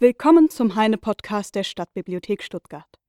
Willkommen 0.00 0.48
zum 0.48 0.76
Heine-Podcast 0.76 1.56
der 1.56 1.64
Stadtbibliothek 1.64 2.44
Stuttgart. 2.44 3.00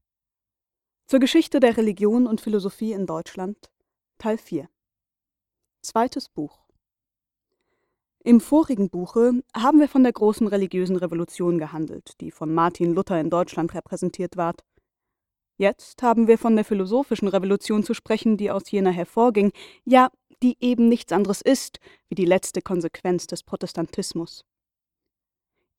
Zur 1.06 1.20
Geschichte 1.20 1.60
der 1.60 1.78
Religion 1.78 2.26
und 2.26 2.42
Philosophie 2.42 2.94
in 2.94 3.06
Deutschland, 3.06 3.70
Teil 4.18 4.40
4. 4.40 4.68
Zweites 5.84 6.30
Buch. 6.30 6.66
Im 8.24 8.42
vorigen 8.42 8.90
Buche 8.90 9.44
haben 9.56 9.80
wir 9.80 9.88
von 9.88 10.02
der 10.02 10.14
großen 10.14 10.48
religiösen 10.48 10.96
Revolution 10.96 11.60
gehandelt, 11.60 12.20
die 12.22 12.32
von 12.32 12.52
Martin 12.52 12.96
Luther 12.96 13.22
in 13.22 13.30
Deutschland 13.30 13.76
repräsentiert 13.76 14.36
ward. 14.36 14.64
Jetzt 15.58 16.02
haben 16.02 16.28
wir 16.28 16.40
von 16.40 16.56
der 16.56 16.66
philosophischen 16.66 17.28
Revolution 17.28 17.84
zu 17.84 17.94
sprechen, 17.94 18.36
die 18.36 18.50
aus 18.50 18.64
jener 18.72 18.90
hervorging, 18.90 19.52
ja, 19.86 20.10
die 20.42 20.58
eben 20.60 20.90
nichts 20.90 21.14
anderes 21.14 21.42
ist 21.44 21.80
wie 22.08 22.16
die 22.16 22.26
letzte 22.26 22.64
Konsequenz 22.64 23.28
des 23.28 23.44
Protestantismus. 23.44 24.44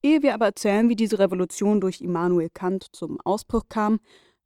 Ehe 0.03 0.23
wir 0.23 0.33
aber 0.33 0.47
erzählen, 0.47 0.89
wie 0.89 0.95
diese 0.95 1.19
Revolution 1.19 1.79
durch 1.79 2.01
Immanuel 2.01 2.49
Kant 2.49 2.87
zum 2.91 3.19
Ausbruch 3.21 3.63
kam, 3.69 3.99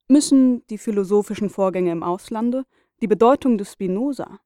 müssen 0.08 0.66
die 0.68 0.77
philosophischen 0.77 1.50
Vorgänge 1.50 1.91
im 1.91 2.04
Auslande, 2.04 2.66
die 3.02 3.08
Bedeutung 3.08 3.58
des 3.58 3.72
Spinoza, 3.72 4.40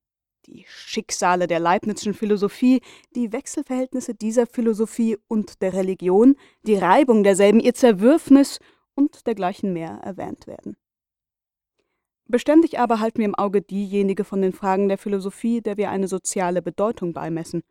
die 0.45 0.65
Schicksale 0.67 1.47
der 1.47 1.59
Leibnizischen 1.59 2.13
Philosophie, 2.13 2.81
die 3.15 3.31
Wechselverhältnisse 3.31 4.13
dieser 4.15 4.45
Philosophie 4.45 5.17
und 5.27 5.61
der 5.61 5.73
Religion, 5.73 6.35
die 6.63 6.75
Reibung 6.75 7.23
derselben, 7.23 7.59
ihr 7.59 7.73
Zerwürfnis 7.73 8.59
und 8.95 9.27
dergleichen 9.27 9.73
mehr 9.73 9.99
erwähnt 10.03 10.47
werden. 10.47 10.77
Beständig 12.25 12.77
aber 12.79 12.99
halten 12.99 13.17
wir 13.17 13.25
im 13.25 13.35
Auge 13.35 13.63
diejenige 13.63 14.23
von 14.23 14.41
den 14.41 14.53
Fragen 14.53 14.87
der 14.87 14.99
Philosophie, 14.99 15.61
der 15.61 15.77
wir 15.77 15.89
eine 15.89 16.07
soziale 16.07 16.61
Bedeutung 16.61 17.13
beimessen 17.13 17.63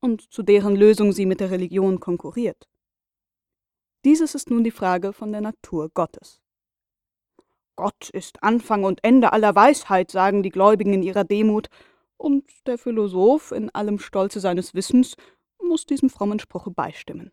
und 0.00 0.32
zu 0.32 0.44
deren 0.44 0.76
Lösung 0.76 1.12
sie 1.12 1.26
mit 1.26 1.40
der 1.40 1.50
Religion 1.50 1.98
konkurriert. 1.98 2.68
Dieses 4.04 4.34
ist 4.34 4.50
nun 4.50 4.64
die 4.64 4.70
Frage 4.70 5.14
von 5.14 5.32
der 5.32 5.40
Natur 5.40 5.88
Gottes. 5.88 6.42
Gott 7.74 8.10
ist 8.10 8.42
Anfang 8.42 8.84
und 8.84 9.02
Ende 9.02 9.32
aller 9.32 9.54
Weisheit, 9.54 10.10
sagen 10.10 10.42
die 10.42 10.50
Gläubigen 10.50 10.92
in 10.92 11.02
ihrer 11.02 11.24
Demut, 11.24 11.68
und 12.16 12.44
der 12.66 12.78
Philosoph 12.78 13.50
in 13.50 13.70
allem 13.70 13.98
Stolze 13.98 14.40
seines 14.40 14.74
Wissens 14.74 15.16
muss 15.60 15.86
diesem 15.86 16.10
frommen 16.10 16.38
Spruche 16.38 16.70
beistimmen. 16.70 17.32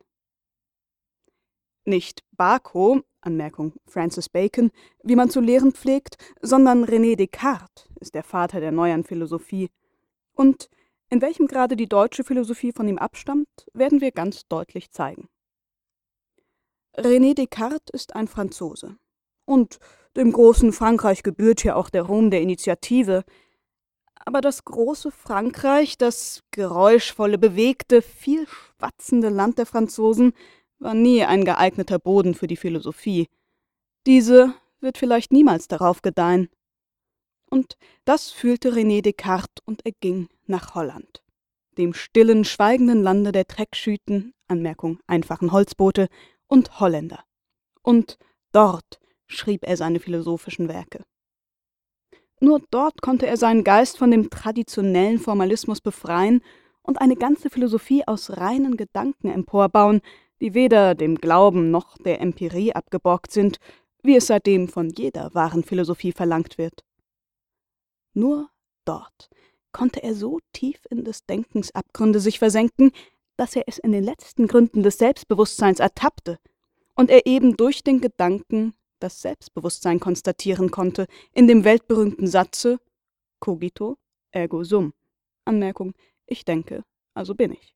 Nicht 1.83 2.23
Bacot, 2.31 3.03
Anmerkung 3.19 3.73
Francis 3.85 4.29
Bacon, 4.29 4.71
wie 5.03 5.15
man 5.15 5.29
zu 5.29 5.41
lehren 5.41 5.73
pflegt, 5.73 6.15
sondern 6.41 6.85
René 6.85 7.15
Descartes 7.15 7.89
ist 7.99 8.15
der 8.15 8.23
Vater 8.23 8.59
der 8.59 8.71
neueren 8.71 9.03
Philosophie. 9.03 9.69
Und 10.33 10.69
in 11.09 11.21
welchem 11.21 11.47
Grade 11.47 11.75
die 11.75 11.89
deutsche 11.89 12.23
Philosophie 12.23 12.71
von 12.71 12.87
ihm 12.87 12.97
abstammt, 12.97 13.49
werden 13.73 14.01
wir 14.01 14.11
ganz 14.11 14.47
deutlich 14.47 14.91
zeigen. 14.91 15.27
René 16.97 17.33
Descartes 17.33 17.89
ist 17.93 18.15
ein 18.15 18.27
Franzose. 18.27 18.97
Und 19.45 19.79
dem 20.15 20.31
großen 20.31 20.73
Frankreich 20.73 21.23
gebührt 21.23 21.63
ja 21.63 21.75
auch 21.75 21.89
der 21.89 22.03
Ruhm 22.03 22.31
der 22.31 22.41
Initiative, 22.41 23.23
aber 24.25 24.41
das 24.41 24.65
große 24.65 25.11
Frankreich, 25.11 25.97
das 25.97 26.43
geräuschvolle, 26.51 27.37
bewegte, 27.37 28.01
viel 28.01 28.47
schwatzende 28.47 29.29
Land 29.29 29.57
der 29.57 29.65
Franzosen, 29.65 30.33
war 30.79 30.93
nie 30.93 31.23
ein 31.23 31.45
geeigneter 31.45 31.99
Boden 31.99 32.35
für 32.35 32.47
die 32.47 32.57
Philosophie. 32.57 33.27
Diese 34.05 34.53
wird 34.79 34.97
vielleicht 34.97 35.31
niemals 35.31 35.67
darauf 35.67 36.01
gedeihen. 36.01 36.49
Und 37.49 37.77
das 38.05 38.31
fühlte 38.31 38.73
René 38.73 39.01
Descartes 39.01 39.63
und 39.65 39.85
er 39.85 39.91
ging 39.99 40.29
nach 40.45 40.75
Holland, 40.75 41.23
dem 41.77 41.93
stillen, 41.93 42.45
schweigenden 42.45 43.01
Lande 43.01 43.31
der 43.31 43.47
Treckschüten, 43.47 44.33
Anmerkung 44.47 44.99
einfachen 45.07 45.51
Holzboote, 45.51 46.07
und 46.51 46.79
Holländer. 46.81 47.23
Und 47.81 48.17
dort 48.51 48.99
schrieb 49.25 49.65
er 49.65 49.77
seine 49.77 49.99
philosophischen 49.99 50.67
Werke. 50.67 51.03
Nur 52.41 52.61
dort 52.71 53.01
konnte 53.01 53.25
er 53.25 53.37
seinen 53.37 53.63
Geist 53.63 53.97
von 53.97 54.11
dem 54.11 54.29
traditionellen 54.29 55.19
Formalismus 55.19 55.79
befreien 55.79 56.43
und 56.81 56.99
eine 56.99 57.15
ganze 57.15 57.49
Philosophie 57.49 58.05
aus 58.05 58.37
reinen 58.37 58.75
Gedanken 58.75 59.29
emporbauen, 59.29 60.01
die 60.41 60.53
weder 60.53 60.93
dem 60.93 61.15
Glauben 61.15 61.71
noch 61.71 61.97
der 61.99 62.19
Empirie 62.19 62.73
abgeborgt 62.73 63.31
sind, 63.31 63.57
wie 64.03 64.15
es 64.17 64.27
seitdem 64.27 64.67
von 64.67 64.89
jeder 64.89 65.33
wahren 65.33 65.63
Philosophie 65.63 66.11
verlangt 66.11 66.57
wird. 66.57 66.83
Nur 68.13 68.49
dort 68.83 69.29
konnte 69.71 70.03
er 70.03 70.15
so 70.15 70.39
tief 70.51 70.81
in 70.89 71.05
des 71.05 71.25
Denkens 71.25 71.73
Abgründe 71.73 72.19
sich 72.19 72.39
versenken, 72.39 72.91
dass 73.41 73.55
er 73.55 73.63
es 73.65 73.79
in 73.79 73.91
den 73.91 74.03
letzten 74.03 74.45
Gründen 74.45 74.83
des 74.83 74.99
Selbstbewusstseins 74.99 75.79
ertappte 75.79 76.37
und 76.95 77.09
er 77.09 77.25
eben 77.25 77.57
durch 77.57 77.83
den 77.83 77.99
Gedanken 77.99 78.75
das 78.99 79.19
Selbstbewusstsein 79.23 79.99
konstatieren 79.99 80.69
konnte, 80.69 81.07
in 81.33 81.47
dem 81.47 81.63
weltberühmten 81.63 82.27
Satze 82.27 82.77
Cogito 83.39 83.97
ergo 84.29 84.63
sum. 84.63 84.93
Anmerkung, 85.43 85.93
ich 86.27 86.45
denke, 86.45 86.83
also 87.15 87.33
bin 87.33 87.53
ich. 87.53 87.73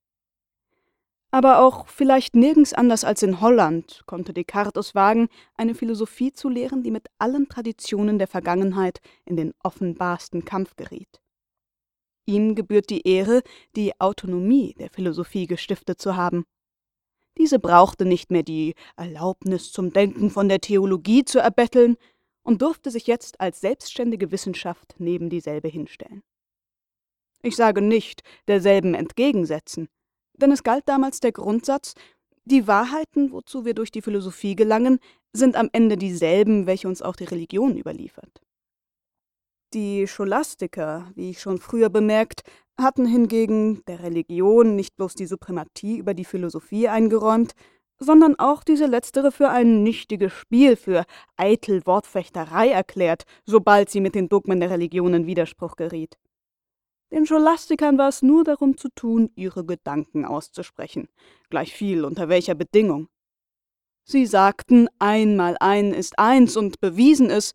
Aber 1.31 1.65
auch 1.65 1.87
vielleicht 1.87 2.35
nirgends 2.35 2.73
anders 2.73 3.03
als 3.03 3.23
in 3.23 3.41
Holland 3.41 4.03
konnte 4.05 4.33
Descartes 4.33 4.89
es 4.89 4.93
wagen, 4.93 5.29
eine 5.55 5.73
Philosophie 5.73 6.31
zu 6.31 6.47
lehren, 6.47 6.83
die 6.83 6.91
mit 6.91 7.07
allen 7.17 7.49
Traditionen 7.49 8.19
der 8.19 8.27
Vergangenheit 8.27 9.01
in 9.25 9.35
den 9.35 9.51
offenbarsten 9.63 10.45
Kampf 10.45 10.75
geriet. 10.75 11.23
Ihm 12.25 12.55
gebührt 12.55 12.89
die 12.89 13.07
Ehre, 13.07 13.41
die 13.75 13.99
Autonomie 13.99 14.73
der 14.79 14.89
Philosophie 14.89 15.47
gestiftet 15.47 16.01
zu 16.01 16.15
haben. 16.15 16.45
Diese 17.37 17.59
brauchte 17.59 18.05
nicht 18.05 18.31
mehr 18.31 18.43
die 18.43 18.75
Erlaubnis 18.95 19.71
zum 19.71 19.91
Denken 19.91 20.29
von 20.29 20.49
der 20.49 20.61
Theologie 20.61 21.25
zu 21.25 21.39
erbetteln 21.39 21.97
und 22.43 22.61
durfte 22.61 22.91
sich 22.91 23.07
jetzt 23.07 23.41
als 23.41 23.59
selbstständige 23.59 24.31
Wissenschaft 24.31 24.95
neben 24.97 25.29
dieselbe 25.29 25.67
hinstellen. 25.67 26.23
Ich 27.41 27.55
sage 27.55 27.81
nicht 27.81 28.23
derselben 28.47 28.95
entgegensetzen, 28.95 29.87
denn 30.33 30.51
es 30.51 30.63
galt 30.63 30.87
damals 30.87 31.19
der 31.19 31.31
Grundsatz, 31.31 31.93
die 32.45 32.67
Wahrheiten, 32.67 33.31
wozu 33.31 33.65
wir 33.65 33.73
durch 33.73 33.91
die 33.91 34.01
Philosophie 34.01 34.55
gelangen, 34.55 34.99
sind 35.33 35.55
am 35.55 35.69
Ende 35.73 35.97
dieselben, 35.97 36.65
welche 36.65 36.87
uns 36.87 37.01
auch 37.01 37.15
die 37.15 37.25
Religion 37.25 37.77
überliefert. 37.77 38.41
Die 39.75 40.07
Scholastiker, 40.07 41.11
wie 41.15 41.31
ich 41.31 41.41
schon 41.41 41.57
früher 41.57 41.89
bemerkt, 41.89 42.43
hatten 42.77 43.05
hingegen 43.05 43.83
der 43.87 44.03
Religion 44.03 44.77
nicht 44.77 44.95
bloß 44.95 45.15
die 45.15 45.25
Suprematie 45.25 45.97
über 45.97 46.13
die 46.13 46.23
Philosophie 46.23 46.87
eingeräumt, 46.87 47.55
sondern 47.99 48.39
auch 48.39 48.63
diese 48.63 48.85
letztere 48.85 49.33
für 49.33 49.49
ein 49.49 49.83
nichtiges 49.83 50.31
Spiel, 50.31 50.77
für 50.77 51.03
eitel 51.35 51.85
Wortfechterei 51.85 52.69
erklärt, 52.69 53.25
sobald 53.45 53.89
sie 53.89 53.99
mit 53.99 54.15
den 54.15 54.29
Dogmen 54.29 54.61
der 54.61 54.69
Religion 54.69 55.13
in 55.13 55.25
Widerspruch 55.25 55.75
geriet. 55.75 56.17
Den 57.11 57.25
Scholastikern 57.25 57.97
war 57.97 58.07
es 58.07 58.21
nur 58.21 58.45
darum 58.45 58.77
zu 58.77 58.87
tun, 58.95 59.29
ihre 59.35 59.65
Gedanken 59.65 60.23
auszusprechen, 60.23 61.09
gleichviel 61.49 62.05
unter 62.05 62.29
welcher 62.29 62.55
Bedingung. 62.55 63.09
Sie 64.05 64.25
sagten, 64.25 64.87
einmal 64.99 65.57
ein 65.59 65.91
ist 65.91 66.17
eins 66.17 66.55
und 66.55 66.79
bewiesen 66.79 67.29
es, 67.29 67.53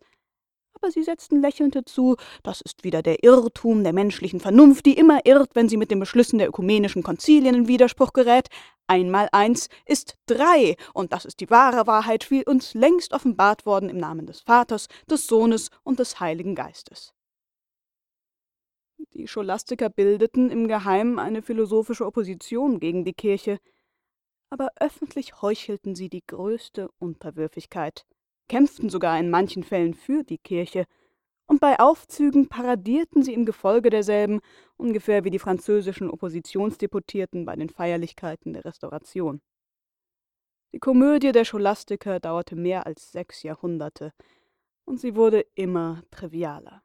aber 0.81 0.91
sie 0.91 1.03
setzten 1.03 1.41
lächelnd 1.41 1.75
hinzu, 1.75 2.15
das 2.41 2.61
ist 2.61 2.83
wieder 2.83 3.03
der 3.03 3.23
Irrtum 3.23 3.83
der 3.83 3.93
menschlichen 3.93 4.39
Vernunft, 4.39 4.85
die 4.87 4.97
immer 4.97 5.25
irrt, 5.25 5.55
wenn 5.55 5.69
sie 5.69 5.77
mit 5.77 5.91
den 5.91 5.99
Beschlüssen 5.99 6.39
der 6.39 6.47
ökumenischen 6.47 7.03
Konzilien 7.03 7.53
in 7.53 7.67
Widerspruch 7.67 8.13
gerät. 8.13 8.47
Einmal 8.87 9.29
eins 9.31 9.69
ist 9.85 10.17
drei, 10.25 10.75
und 10.93 11.13
das 11.13 11.25
ist 11.25 11.39
die 11.39 11.49
wahre 11.49 11.85
Wahrheit, 11.85 12.31
wie 12.31 12.45
uns 12.45 12.73
längst 12.73 13.13
offenbart 13.13 13.65
worden 13.65 13.89
im 13.89 13.97
Namen 13.97 14.25
des 14.25 14.41
Vaters, 14.41 14.87
des 15.09 15.27
Sohnes 15.27 15.69
und 15.83 15.99
des 15.99 16.19
Heiligen 16.19 16.55
Geistes. 16.55 17.13
Die 19.13 19.27
Scholastiker 19.27 19.89
bildeten 19.89 20.49
im 20.49 20.67
Geheimen 20.67 21.19
eine 21.19 21.43
philosophische 21.43 22.05
Opposition 22.05 22.79
gegen 22.79 23.05
die 23.05 23.13
Kirche, 23.13 23.59
aber 24.49 24.69
öffentlich 24.79 25.41
heuchelten 25.41 25.95
sie 25.95 26.09
die 26.09 26.25
größte 26.25 26.89
Unterwürfigkeit 26.99 28.05
kämpften 28.51 28.89
sogar 28.89 29.17
in 29.17 29.29
manchen 29.29 29.63
Fällen 29.63 29.93
für 29.93 30.23
die 30.23 30.37
Kirche, 30.37 30.85
und 31.47 31.61
bei 31.61 31.79
Aufzügen 31.79 32.49
paradierten 32.49 33.23
sie 33.23 33.33
im 33.33 33.45
Gefolge 33.45 33.89
derselben, 33.89 34.41
ungefähr 34.75 35.23
wie 35.23 35.29
die 35.29 35.39
französischen 35.39 36.09
Oppositionsdeputierten 36.09 37.45
bei 37.45 37.55
den 37.55 37.69
Feierlichkeiten 37.69 38.51
der 38.51 38.65
Restauration. 38.65 39.41
Die 40.73 40.79
Komödie 40.79 41.31
der 41.31 41.45
Scholastiker 41.45 42.19
dauerte 42.19 42.57
mehr 42.57 42.85
als 42.85 43.13
sechs 43.13 43.41
Jahrhunderte, 43.41 44.11
und 44.83 44.99
sie 44.99 45.15
wurde 45.15 45.45
immer 45.55 46.03
trivialer. 46.11 46.83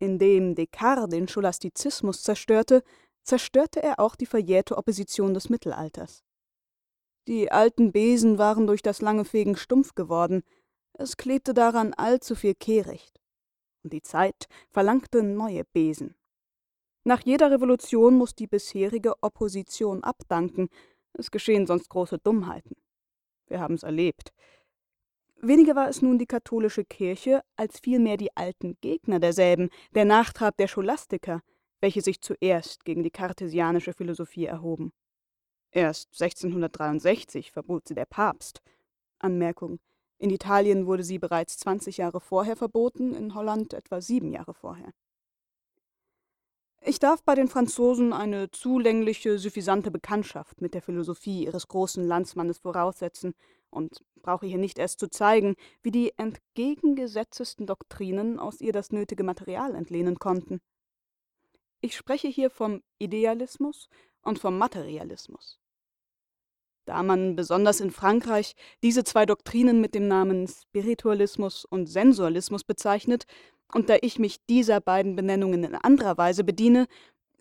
Indem 0.00 0.56
Descartes 0.56 1.08
den 1.10 1.28
Scholastizismus 1.28 2.24
zerstörte, 2.24 2.82
zerstörte 3.22 3.80
er 3.80 4.00
auch 4.00 4.16
die 4.16 4.26
verjährte 4.26 4.76
Opposition 4.76 5.34
des 5.34 5.48
Mittelalters. 5.48 6.25
Die 7.26 7.50
alten 7.50 7.90
Besen 7.90 8.38
waren 8.38 8.66
durch 8.66 8.82
das 8.82 9.00
lange 9.00 9.24
Fegen 9.24 9.56
stumpf 9.56 9.94
geworden, 9.94 10.42
es 10.92 11.16
klebte 11.16 11.54
daran 11.54 11.92
allzu 11.94 12.34
viel 12.34 12.54
Kehricht. 12.54 13.20
Und 13.82 13.92
die 13.92 14.02
Zeit 14.02 14.48
verlangte 14.70 15.22
neue 15.22 15.64
Besen. 15.64 16.14
Nach 17.04 17.20
jeder 17.20 17.50
Revolution 17.50 18.16
muss 18.16 18.34
die 18.34 18.46
bisherige 18.46 19.14
Opposition 19.22 20.02
abdanken, 20.02 20.68
Es 21.18 21.30
geschehen 21.30 21.66
sonst 21.66 21.88
große 21.88 22.18
Dummheiten. 22.18 22.76
Wir 23.46 23.60
haben's 23.60 23.84
erlebt. 23.84 24.32
Weniger 25.40 25.74
war 25.74 25.88
es 25.88 26.02
nun 26.02 26.18
die 26.18 26.26
katholische 26.26 26.84
Kirche, 26.84 27.42
als 27.56 27.80
vielmehr 27.80 28.16
die 28.16 28.36
alten 28.36 28.76
Gegner 28.80 29.18
derselben, 29.18 29.70
der 29.94 30.04
Nachtrab 30.04 30.56
der 30.56 30.68
Scholastiker, 30.68 31.42
welche 31.80 32.02
sich 32.02 32.20
zuerst 32.20 32.84
gegen 32.84 33.02
die 33.02 33.10
kartesianische 33.10 33.92
Philosophie 33.92 34.46
erhoben. 34.46 34.92
Erst 35.70 36.08
1663 36.20 37.52
verbot 37.52 37.88
sie 37.88 37.94
der 37.94 38.06
Papst. 38.06 38.62
Anmerkung: 39.18 39.78
In 40.18 40.30
Italien 40.30 40.86
wurde 40.86 41.04
sie 41.04 41.18
bereits 41.18 41.58
20 41.58 41.98
Jahre 41.98 42.20
vorher 42.20 42.56
verboten, 42.56 43.14
in 43.14 43.34
Holland 43.34 43.74
etwa 43.74 44.00
sieben 44.00 44.32
Jahre 44.32 44.54
vorher. 44.54 44.92
Ich 46.88 47.00
darf 47.00 47.24
bei 47.24 47.34
den 47.34 47.48
Franzosen 47.48 48.12
eine 48.12 48.48
zulängliche, 48.52 49.40
suffisante 49.40 49.90
Bekanntschaft 49.90 50.60
mit 50.60 50.72
der 50.72 50.82
Philosophie 50.82 51.44
ihres 51.44 51.66
großen 51.66 52.06
Landsmannes 52.06 52.58
voraussetzen 52.58 53.34
und 53.70 54.04
brauche 54.22 54.46
hier 54.46 54.58
nicht 54.58 54.78
erst 54.78 55.00
zu 55.00 55.08
zeigen, 55.10 55.56
wie 55.82 55.90
die 55.90 56.12
entgegengesetztesten 56.16 57.66
Doktrinen 57.66 58.38
aus 58.38 58.60
ihr 58.60 58.72
das 58.72 58.92
nötige 58.92 59.24
Material 59.24 59.74
entlehnen 59.74 60.20
konnten. 60.20 60.60
Ich 61.80 61.96
spreche 61.96 62.28
hier 62.28 62.50
vom 62.50 62.82
Idealismus 62.98 63.88
und 64.26 64.38
vom 64.38 64.58
Materialismus. 64.58 65.58
Da 66.86 67.02
man 67.02 67.34
besonders 67.34 67.80
in 67.80 67.90
Frankreich 67.90 68.54
diese 68.82 69.02
zwei 69.02 69.26
Doktrinen 69.26 69.80
mit 69.80 69.94
dem 69.94 70.06
Namen 70.06 70.46
Spiritualismus 70.46 71.64
und 71.64 71.86
Sensualismus 71.86 72.64
bezeichnet, 72.64 73.24
und 73.72 73.88
da 73.88 73.96
ich 74.00 74.20
mich 74.20 74.44
dieser 74.46 74.80
beiden 74.80 75.16
Benennungen 75.16 75.64
in 75.64 75.74
anderer 75.74 76.16
Weise 76.16 76.44
bediene, 76.44 76.86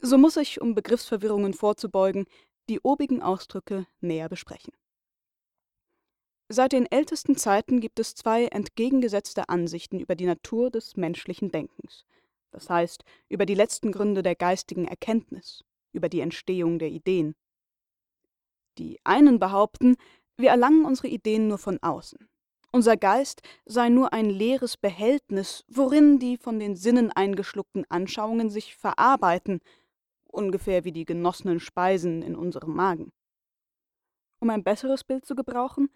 so 0.02 0.18
muss 0.18 0.38
ich, 0.38 0.60
um 0.60 0.74
Begriffsverwirrungen 0.74 1.54
vorzubeugen, 1.54 2.26
die 2.68 2.80
obigen 2.80 3.22
Ausdrücke 3.22 3.86
näher 4.02 4.28
besprechen. 4.28 4.74
Seit 6.50 6.74
den 6.74 6.86
ältesten 6.92 7.38
Zeiten 7.38 7.80
gibt 7.80 8.00
es 8.00 8.16
zwei 8.16 8.46
entgegengesetzte 8.46 9.50
Ansichten 9.50 10.00
über 10.00 10.16
die 10.16 10.26
Natur 10.26 10.72
des 10.72 10.96
menschlichen 10.96 11.52
Denkens, 11.52 12.06
das 12.52 12.70
heißt 12.70 13.04
über 13.30 13.46
die 13.46 13.56
letzten 13.56 13.92
Gründe 13.92 14.24
der 14.24 14.36
geistigen 14.36 14.86
Erkenntnis, 14.86 15.64
über 15.96 16.10
die 16.10 16.20
Entstehung 16.20 16.78
der 16.78 16.90
Ideen. 16.90 17.36
Die 18.78 19.00
einen 19.04 19.40
behaupten, 19.40 19.96
wir 20.38 20.50
erlangen 20.50 20.86
unsere 20.86 21.08
Ideen 21.08 21.48
nur 21.48 21.58
von 21.58 21.80
außen, 21.82 22.28
unser 22.76 22.98
Geist 22.98 23.42
sei 23.64 23.88
nur 23.88 24.12
ein 24.12 24.30
leeres 24.30 24.76
Behältnis, 24.76 25.64
worin 25.70 26.20
die 26.20 26.36
von 26.36 26.60
den 26.60 26.76
Sinnen 26.76 27.10
eingeschluckten 27.10 27.86
Anschauungen 27.88 28.50
sich 28.50 28.76
verarbeiten, 28.76 29.62
ungefähr 30.26 30.84
wie 30.84 30.92
die 30.92 31.06
genossenen 31.06 31.62
Speisen 31.62 32.22
in 32.22 32.36
unserem 32.36 32.76
Magen. 32.76 33.14
Um 34.42 34.50
ein 34.50 34.66
besseres 34.66 35.06
Bild 35.06 35.26
zu 35.26 35.36
gebrauchen, 35.36 35.88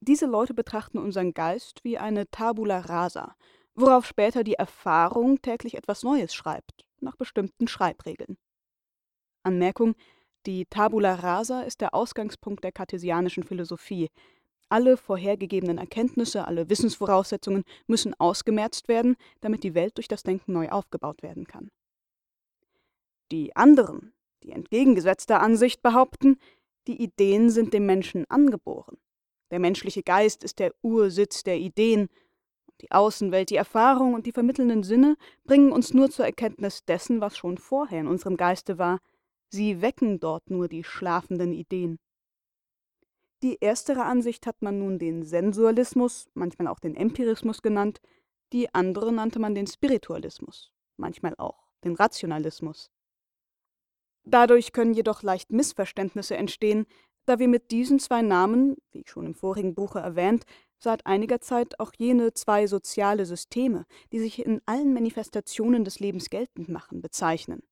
diese 0.00 0.26
Leute 0.26 0.52
betrachten 0.52 0.98
unseren 0.98 1.32
Geist 1.32 1.82
wie 1.82 1.96
eine 1.96 2.30
Tabula 2.30 2.80
rasa, 2.80 3.34
worauf 3.74 4.04
später 4.04 4.44
die 4.44 4.52
Erfahrung 4.52 5.40
täglich 5.40 5.76
etwas 5.76 6.02
Neues 6.02 6.34
schreibt, 6.34 6.84
nach 7.00 7.16
bestimmten 7.16 7.68
Schreibregeln. 7.68 8.36
Anmerkung: 9.48 9.94
Die 10.46 10.64
Tabula 10.66 11.14
rasa 11.16 11.62
ist 11.62 11.80
der 11.80 11.94
Ausgangspunkt 11.94 12.62
der 12.62 12.72
kartesianischen 12.72 13.42
Philosophie, 13.42 14.08
alle 14.68 14.96
vorhergegebenen 14.96 15.78
Erkenntnisse, 15.78 16.46
alle 16.46 16.68
Wissensvoraussetzungen 16.68 17.64
müssen 17.86 18.14
ausgemerzt 18.18 18.88
werden, 18.88 19.16
damit 19.40 19.64
die 19.64 19.74
Welt 19.74 19.96
durch 19.96 20.08
das 20.08 20.22
Denken 20.22 20.52
neu 20.52 20.68
aufgebaut 20.68 21.22
werden 21.22 21.46
kann. 21.46 21.70
Die 23.32 23.56
anderen, 23.56 24.12
die 24.42 24.52
entgegengesetzter 24.52 25.40
Ansicht 25.40 25.82
behaupten, 25.82 26.38
die 26.86 27.02
Ideen 27.02 27.50
sind 27.50 27.74
dem 27.74 27.86
Menschen 27.86 28.24
angeboren. 28.30 28.98
Der 29.50 29.58
menschliche 29.58 30.02
Geist 30.02 30.44
ist 30.44 30.58
der 30.58 30.74
Ursitz 30.82 31.42
der 31.42 31.58
Ideen. 31.58 32.08
Die 32.80 32.90
Außenwelt, 32.90 33.50
die 33.50 33.56
Erfahrung 33.56 34.14
und 34.14 34.26
die 34.26 34.32
vermittelnden 34.32 34.82
Sinne 34.82 35.16
bringen 35.44 35.72
uns 35.72 35.94
nur 35.94 36.10
zur 36.10 36.26
Erkenntnis 36.26 36.84
dessen, 36.84 37.20
was 37.20 37.36
schon 37.36 37.58
vorher 37.58 38.00
in 38.00 38.06
unserem 38.06 38.36
Geiste 38.36 38.78
war. 38.78 39.00
Sie 39.50 39.80
wecken 39.80 40.20
dort 40.20 40.50
nur 40.50 40.68
die 40.68 40.84
schlafenden 40.84 41.52
Ideen. 41.52 41.98
Die 43.42 43.58
erstere 43.60 44.04
Ansicht 44.04 44.46
hat 44.46 44.62
man 44.62 44.78
nun 44.78 44.98
den 44.98 45.24
Sensualismus, 45.24 46.28
manchmal 46.34 46.66
auch 46.66 46.80
den 46.80 46.96
Empirismus 46.96 47.62
genannt, 47.62 48.00
die 48.52 48.74
andere 48.74 49.12
nannte 49.12 49.38
man 49.38 49.54
den 49.54 49.66
Spiritualismus, 49.66 50.72
manchmal 50.96 51.34
auch 51.38 51.68
den 51.84 51.94
Rationalismus. 51.94 52.90
Dadurch 54.24 54.72
können 54.72 54.92
jedoch 54.92 55.22
leicht 55.22 55.50
Missverständnisse 55.50 56.36
entstehen, 56.36 56.86
da 57.26 57.38
wir 57.38 57.48
mit 57.48 57.70
diesen 57.70 57.98
zwei 58.00 58.22
Namen, 58.22 58.76
wie 58.90 59.00
ich 59.00 59.10
schon 59.10 59.26
im 59.26 59.34
vorigen 59.34 59.74
Buche 59.74 60.00
erwähnt, 60.00 60.44
seit 60.78 61.06
einiger 61.06 61.40
Zeit 61.40 61.78
auch 61.78 61.92
jene 61.96 62.34
zwei 62.34 62.66
soziale 62.66 63.24
Systeme, 63.26 63.86
die 64.12 64.18
sich 64.18 64.44
in 64.44 64.60
allen 64.66 64.92
Manifestationen 64.92 65.84
des 65.84 66.00
Lebens 66.00 66.30
geltend 66.30 66.68
machen, 66.68 67.00
bezeichnen. 67.00 67.62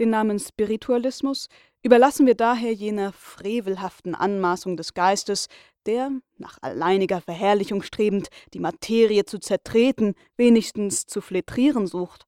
Den 0.00 0.08
Namen 0.08 0.38
Spiritualismus 0.38 1.48
überlassen 1.82 2.26
wir 2.26 2.34
daher 2.34 2.72
jener 2.72 3.12
frevelhaften 3.12 4.14
Anmaßung 4.14 4.78
des 4.78 4.94
Geistes, 4.94 5.48
der, 5.84 6.10
nach 6.38 6.56
alleiniger 6.62 7.20
Verherrlichung 7.20 7.82
strebend, 7.82 8.28
die 8.54 8.60
Materie 8.60 9.26
zu 9.26 9.38
zertreten, 9.38 10.14
wenigstens 10.38 11.04
zu 11.04 11.20
fletrieren 11.20 11.86
sucht. 11.86 12.26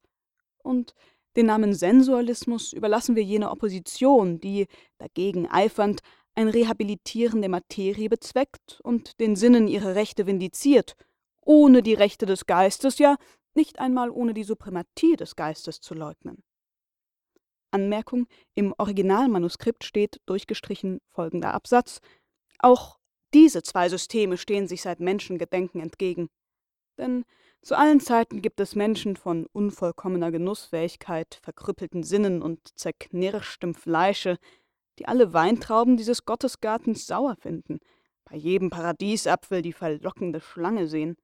Und 0.59 0.93
den 1.35 1.47
Namen 1.47 1.73
Sensualismus 1.73 2.73
überlassen 2.73 3.15
wir 3.15 3.23
jener 3.23 3.51
Opposition, 3.51 4.39
die, 4.39 4.67
dagegen 4.99 5.49
eifernd, 5.49 6.01
ein 6.35 6.49
Rehabilitieren 6.49 7.41
der 7.41 7.49
Materie 7.49 8.07
bezweckt 8.07 8.81
und 8.83 9.19
den 9.19 9.35
Sinnen 9.35 9.67
ihre 9.67 9.95
Rechte 9.95 10.27
vindiziert, 10.27 10.95
ohne 11.41 11.81
die 11.81 11.95
Rechte 11.95 12.27
des 12.27 12.45
Geistes, 12.45 12.99
ja 12.99 13.15
nicht 13.55 13.79
einmal 13.79 14.11
ohne 14.11 14.35
die 14.35 14.43
Suprematie 14.43 15.15
des 15.15 15.35
Geistes 15.35 15.81
zu 15.81 15.95
leugnen. 15.95 16.43
Anmerkung: 17.73 18.27
Im 18.55 18.73
Originalmanuskript 18.77 19.83
steht 19.83 20.21
durchgestrichen 20.25 21.01
folgender 21.09 21.53
Absatz: 21.53 21.99
Auch 22.59 22.99
diese 23.33 23.63
zwei 23.63 23.89
Systeme 23.89 24.37
stehen 24.37 24.67
sich 24.67 24.81
seit 24.81 24.99
Menschengedenken 24.99 25.81
entgegen. 25.81 26.29
Denn 26.97 27.25
zu 27.61 27.77
allen 27.77 27.99
Zeiten 27.99 28.41
gibt 28.41 28.59
es 28.59 28.75
Menschen 28.75 29.15
von 29.15 29.47
unvollkommener 29.53 30.31
Genussfähigkeit, 30.31 31.39
verkrüppelten 31.41 32.03
Sinnen 32.03 32.41
und 32.41 32.77
zerknirschtem 32.77 33.73
Fleische, 33.73 34.37
die 34.99 35.07
alle 35.07 35.33
Weintrauben 35.33 35.97
dieses 35.97 36.25
Gottesgartens 36.25 37.07
sauer 37.07 37.35
finden, 37.37 37.79
bei 38.25 38.35
jedem 38.35 38.69
Paradiesapfel 38.69 39.61
die 39.61 39.73
verlockende 39.73 40.41
Schlange 40.41 40.87
sehen 40.87 41.15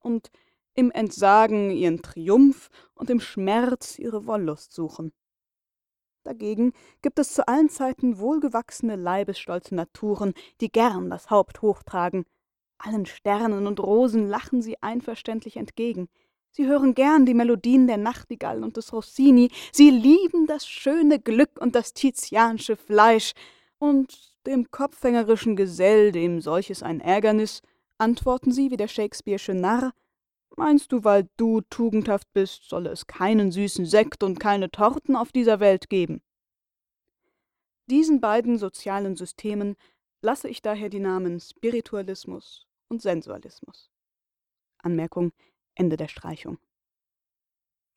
und 0.00 0.30
im 0.74 0.90
Entsagen 0.90 1.70
ihren 1.70 2.02
Triumph 2.02 2.70
und 2.94 3.10
im 3.10 3.20
Schmerz 3.20 3.98
ihre 3.98 4.26
Wollust 4.26 4.72
suchen. 4.72 5.12
Dagegen 6.24 6.72
gibt 7.02 7.18
es 7.18 7.32
zu 7.32 7.46
allen 7.48 7.68
Zeiten 7.68 8.18
wohlgewachsene, 8.18 8.96
leibesstolze 8.96 9.74
Naturen, 9.74 10.34
die 10.60 10.70
gern 10.70 11.10
das 11.10 11.30
Haupt 11.30 11.62
hochtragen. 11.62 12.24
Allen 12.78 13.06
Sternen 13.06 13.66
und 13.66 13.80
Rosen 13.80 14.28
lachen 14.28 14.62
sie 14.62 14.80
einverständlich 14.82 15.56
entgegen. 15.56 16.08
Sie 16.50 16.66
hören 16.66 16.94
gern 16.94 17.24
die 17.24 17.34
Melodien 17.34 17.86
der 17.86 17.96
Nachtigall 17.96 18.62
und 18.62 18.76
des 18.76 18.92
Rossini, 18.92 19.50
sie 19.72 19.90
lieben 19.90 20.46
das 20.46 20.66
schöne 20.66 21.18
Glück 21.18 21.58
und 21.58 21.74
das 21.74 21.94
tizianische 21.94 22.76
Fleisch, 22.76 23.32
und 23.78 24.36
dem 24.46 24.70
kopfhängerischen 24.70 25.56
Gesell, 25.56 26.12
dem 26.12 26.40
solches 26.40 26.82
ein 26.84 27.00
Ärgernis, 27.00 27.62
antworten 27.98 28.52
sie 28.52 28.70
wie 28.70 28.76
der 28.76 28.88
Shakespeare'sche 28.88 29.54
Narr, 29.54 29.92
Meinst 30.56 30.92
du, 30.92 31.02
weil 31.04 31.28
du 31.36 31.62
tugendhaft 31.62 32.32
bist, 32.32 32.68
solle 32.68 32.90
es 32.90 33.06
keinen 33.06 33.50
süßen 33.50 33.86
Sekt 33.86 34.22
und 34.22 34.38
keine 34.38 34.70
Torten 34.70 35.16
auf 35.16 35.32
dieser 35.32 35.60
Welt 35.60 35.88
geben? 35.88 36.22
Diesen 37.90 38.20
beiden 38.20 38.58
sozialen 38.58 39.16
Systemen 39.16 39.76
lasse 40.20 40.48
ich 40.48 40.62
daher 40.62 40.88
die 40.88 41.00
Namen 41.00 41.40
Spiritualismus 41.40 42.66
und 42.88 43.02
Sensualismus. 43.02 43.90
Anmerkung 44.78 45.32
Ende 45.74 45.96
der 45.96 46.08
Streichung. 46.08 46.58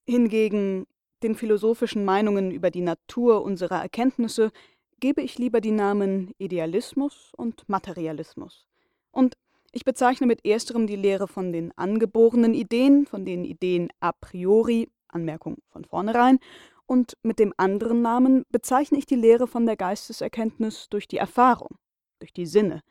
Hingegen 0.07 0.87
den 1.23 1.35
philosophischen 1.35 2.05
Meinungen 2.05 2.51
über 2.51 2.71
die 2.71 2.81
Natur 2.81 3.43
unserer 3.43 3.81
Erkenntnisse 3.81 4.51
gebe 4.99 5.21
ich 5.21 5.37
lieber 5.37 5.61
die 5.61 5.71
Namen 5.71 6.33
Idealismus 6.37 7.31
und 7.35 7.67
Materialismus. 7.67 8.67
Und 9.11 9.35
ich 9.75 9.83
bezeichne 9.83 10.25
mit 10.25 10.45
ersterem 10.45 10.87
die 10.87 10.95
Lehre 10.95 11.27
von 11.27 11.51
den 11.51 11.77
angeborenen 11.77 12.53
Ideen, 12.53 13.05
von 13.05 13.25
den 13.25 13.43
Ideen 13.43 13.89
a 13.99 14.13
priori, 14.13 14.89
Anmerkung 15.09 15.57
von 15.67 15.83
vornherein, 15.83 16.39
und 16.85 17.17
mit 17.23 17.39
dem 17.39 17.53
anderen 17.57 18.01
Namen 18.01 18.45
bezeichne 18.49 18.97
ich 18.97 19.05
die 19.05 19.15
Lehre 19.15 19.47
von 19.47 19.65
der 19.65 19.75
Geisteserkenntnis 19.75 20.87
durch 20.89 21.09
die 21.09 21.17
Erfahrung, 21.17 21.77
durch 22.19 22.31
die 22.31 22.45
Sinne, 22.45 22.83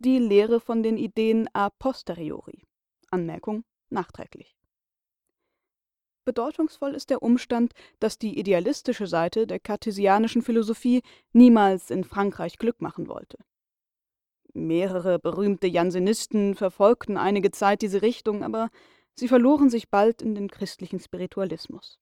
die 0.00 0.18
Lehre 0.18 0.58
von 0.58 0.82
den 0.82 0.96
Ideen 0.96 1.48
a 1.52 1.70
posteriori, 1.70 2.64
Anmerkung 3.10 3.62
nachträglich. 3.88 4.56
Bedeutungsvoll 6.24 6.94
ist 6.94 7.10
der 7.10 7.22
Umstand, 7.22 7.72
dass 8.00 8.18
die 8.18 8.36
idealistische 8.36 9.06
Seite 9.06 9.46
der 9.46 9.60
kartesianischen 9.60 10.42
Philosophie 10.42 11.02
niemals 11.32 11.90
in 11.90 12.02
Frankreich 12.02 12.58
Glück 12.58 12.80
machen 12.80 13.06
wollte. 13.06 13.38
Mehrere 14.54 15.18
berühmte 15.18 15.66
Jansenisten 15.66 16.54
verfolgten 16.54 17.16
einige 17.16 17.50
Zeit 17.50 17.82
diese 17.82 18.02
Richtung, 18.02 18.44
aber 18.44 18.68
sie 19.14 19.28
verloren 19.28 19.70
sich 19.70 19.88
bald 19.88 20.20
in 20.20 20.34
den 20.34 20.48
christlichen 20.48 21.00
Spiritualismus. 21.00 21.98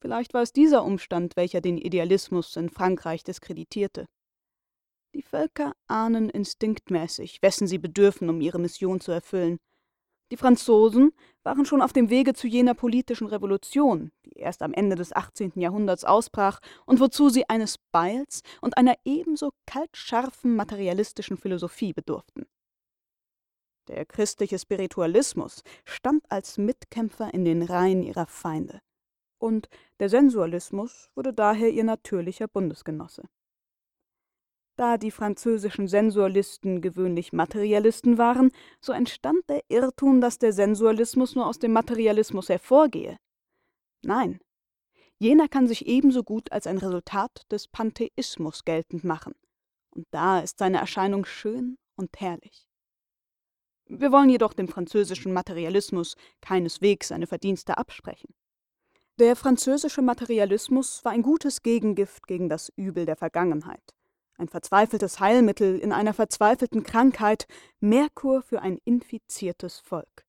Vielleicht 0.00 0.32
war 0.32 0.42
es 0.42 0.52
dieser 0.52 0.84
Umstand, 0.84 1.36
welcher 1.36 1.60
den 1.60 1.76
Idealismus 1.76 2.56
in 2.56 2.70
Frankreich 2.70 3.22
diskreditierte. 3.22 4.06
Die 5.14 5.22
Völker 5.22 5.74
ahnen 5.88 6.30
instinktmäßig, 6.30 7.42
wessen 7.42 7.66
sie 7.66 7.78
bedürfen, 7.78 8.30
um 8.30 8.40
ihre 8.40 8.58
Mission 8.58 9.00
zu 9.00 9.12
erfüllen, 9.12 9.58
die 10.30 10.36
Franzosen 10.36 11.12
waren 11.42 11.64
schon 11.64 11.82
auf 11.82 11.92
dem 11.92 12.10
Wege 12.10 12.34
zu 12.34 12.46
jener 12.46 12.74
politischen 12.74 13.26
Revolution, 13.26 14.12
die 14.24 14.38
erst 14.38 14.62
am 14.62 14.72
Ende 14.72 14.94
des 14.94 15.12
18. 15.12 15.52
Jahrhunderts 15.56 16.04
ausbrach 16.04 16.60
und 16.86 17.00
wozu 17.00 17.30
sie 17.30 17.48
eines 17.48 17.78
Beils 17.92 18.42
und 18.60 18.76
einer 18.76 18.94
ebenso 19.04 19.50
kaltscharfen 19.66 20.54
materialistischen 20.54 21.36
Philosophie 21.36 21.92
bedurften. 21.92 22.46
Der 23.88 24.04
christliche 24.04 24.58
Spiritualismus 24.58 25.64
stand 25.84 26.24
als 26.30 26.58
Mitkämpfer 26.58 27.34
in 27.34 27.44
den 27.44 27.62
Reihen 27.62 28.02
ihrer 28.02 28.26
Feinde, 28.26 28.80
und 29.38 29.68
der 29.98 30.08
Sensualismus 30.08 31.10
wurde 31.16 31.32
daher 31.32 31.70
ihr 31.70 31.82
natürlicher 31.82 32.46
Bundesgenosse. 32.46 33.24
Da 34.76 34.96
die 34.96 35.10
französischen 35.10 35.88
Sensualisten 35.88 36.80
gewöhnlich 36.80 37.32
Materialisten 37.32 38.18
waren, 38.18 38.50
so 38.80 38.92
entstand 38.92 39.48
der 39.48 39.62
Irrtum, 39.68 40.20
dass 40.20 40.38
der 40.38 40.52
Sensualismus 40.52 41.34
nur 41.34 41.46
aus 41.46 41.58
dem 41.58 41.72
Materialismus 41.72 42.48
hervorgehe. 42.48 43.18
Nein, 44.02 44.40
jener 45.18 45.48
kann 45.48 45.66
sich 45.66 45.86
ebenso 45.86 46.22
gut 46.22 46.50
als 46.52 46.66
ein 46.66 46.78
Resultat 46.78 47.42
des 47.50 47.68
Pantheismus 47.68 48.64
geltend 48.64 49.04
machen, 49.04 49.34
und 49.90 50.06
da 50.10 50.40
ist 50.40 50.58
seine 50.58 50.78
Erscheinung 50.78 51.26
schön 51.26 51.76
und 51.96 52.18
herrlich. 52.18 52.66
Wir 53.86 54.12
wollen 54.12 54.30
jedoch 54.30 54.54
dem 54.54 54.68
französischen 54.68 55.32
Materialismus 55.32 56.14
keineswegs 56.40 57.08
seine 57.08 57.26
Verdienste 57.26 57.76
absprechen. 57.76 58.34
Der 59.18 59.36
französische 59.36 60.00
Materialismus 60.00 61.04
war 61.04 61.12
ein 61.12 61.22
gutes 61.22 61.62
Gegengift 61.62 62.26
gegen 62.26 62.48
das 62.48 62.72
Übel 62.76 63.04
der 63.04 63.16
Vergangenheit 63.16 63.82
ein 64.40 64.48
verzweifeltes 64.48 65.20
Heilmittel 65.20 65.78
in 65.78 65.92
einer 65.92 66.14
verzweifelten 66.14 66.82
Krankheit, 66.82 67.46
Merkur 67.78 68.42
für 68.42 68.60
ein 68.62 68.78
infiziertes 68.84 69.78
Volk. 69.78 70.24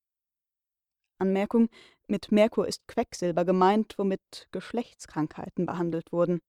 Anmerkung: 1.17 1.69
Mit 2.07 2.31
Merkur 2.31 2.67
ist 2.67 2.87
Quecksilber 2.87 3.45
gemeint, 3.45 3.97
womit 3.97 4.47
Geschlechtskrankheiten 4.51 5.65
behandelt 5.65 6.11
wurden. 6.11 6.41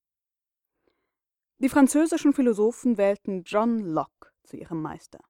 Die 1.58 1.68
französischen 1.68 2.32
Philosophen 2.32 2.98
wählten 2.98 3.44
John 3.44 3.78
Locke 3.78 4.30
zu 4.42 4.56
ihrem 4.56 4.82
Meister. 4.82 5.20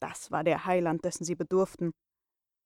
Das 0.00 0.30
war 0.30 0.44
der 0.44 0.64
Heiland, 0.64 1.04
dessen 1.04 1.24
sie 1.24 1.34
bedurften. 1.34 1.92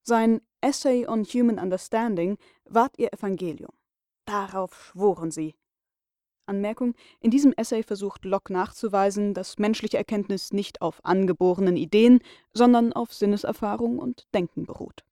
Sein 0.03 0.41
Essay 0.61 1.07
on 1.07 1.25
Human 1.25 1.59
Understanding 1.59 2.39
ward 2.65 2.97
ihr 2.99 3.13
Evangelium. 3.13 3.73
Darauf 4.25 4.75
schworen 4.75 5.33
sie. 5.33 5.57
Anmerkung: 6.47 6.95
In 7.21 7.31
diesem 7.31 7.53
Essay 7.53 7.83
versucht 7.83 8.25
Locke 8.25 8.53
nachzuweisen, 8.53 9.35
dass 9.35 9.59
menschliche 9.59 9.97
Erkenntnis 9.99 10.53
nicht 10.53 10.81
auf 10.81 11.05
angeborenen 11.05 11.77
Ideen, 11.77 12.21
sondern 12.53 12.93
auf 12.93 13.13
Sinneserfahrung 13.13 13.99
und 13.99 14.27
Denken 14.35 14.65
beruht. 14.65 15.05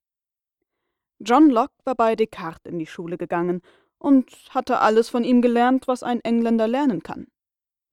John 1.21 1.51
Locke 1.51 1.75
war 1.85 1.95
bei 1.95 2.17
Descartes 2.17 2.71
in 2.71 2.79
die 2.79 2.87
Schule 2.87 3.17
gegangen 3.17 3.63
und 3.99 4.31
hatte 4.51 4.81
alles 4.81 5.09
von 5.09 5.25
ihm 5.25 5.43
gelernt, 5.43 5.89
was 5.89 6.03
ein 6.03 6.21
Engländer 6.21 6.69
lernen 6.69 7.03
kann. 7.03 7.29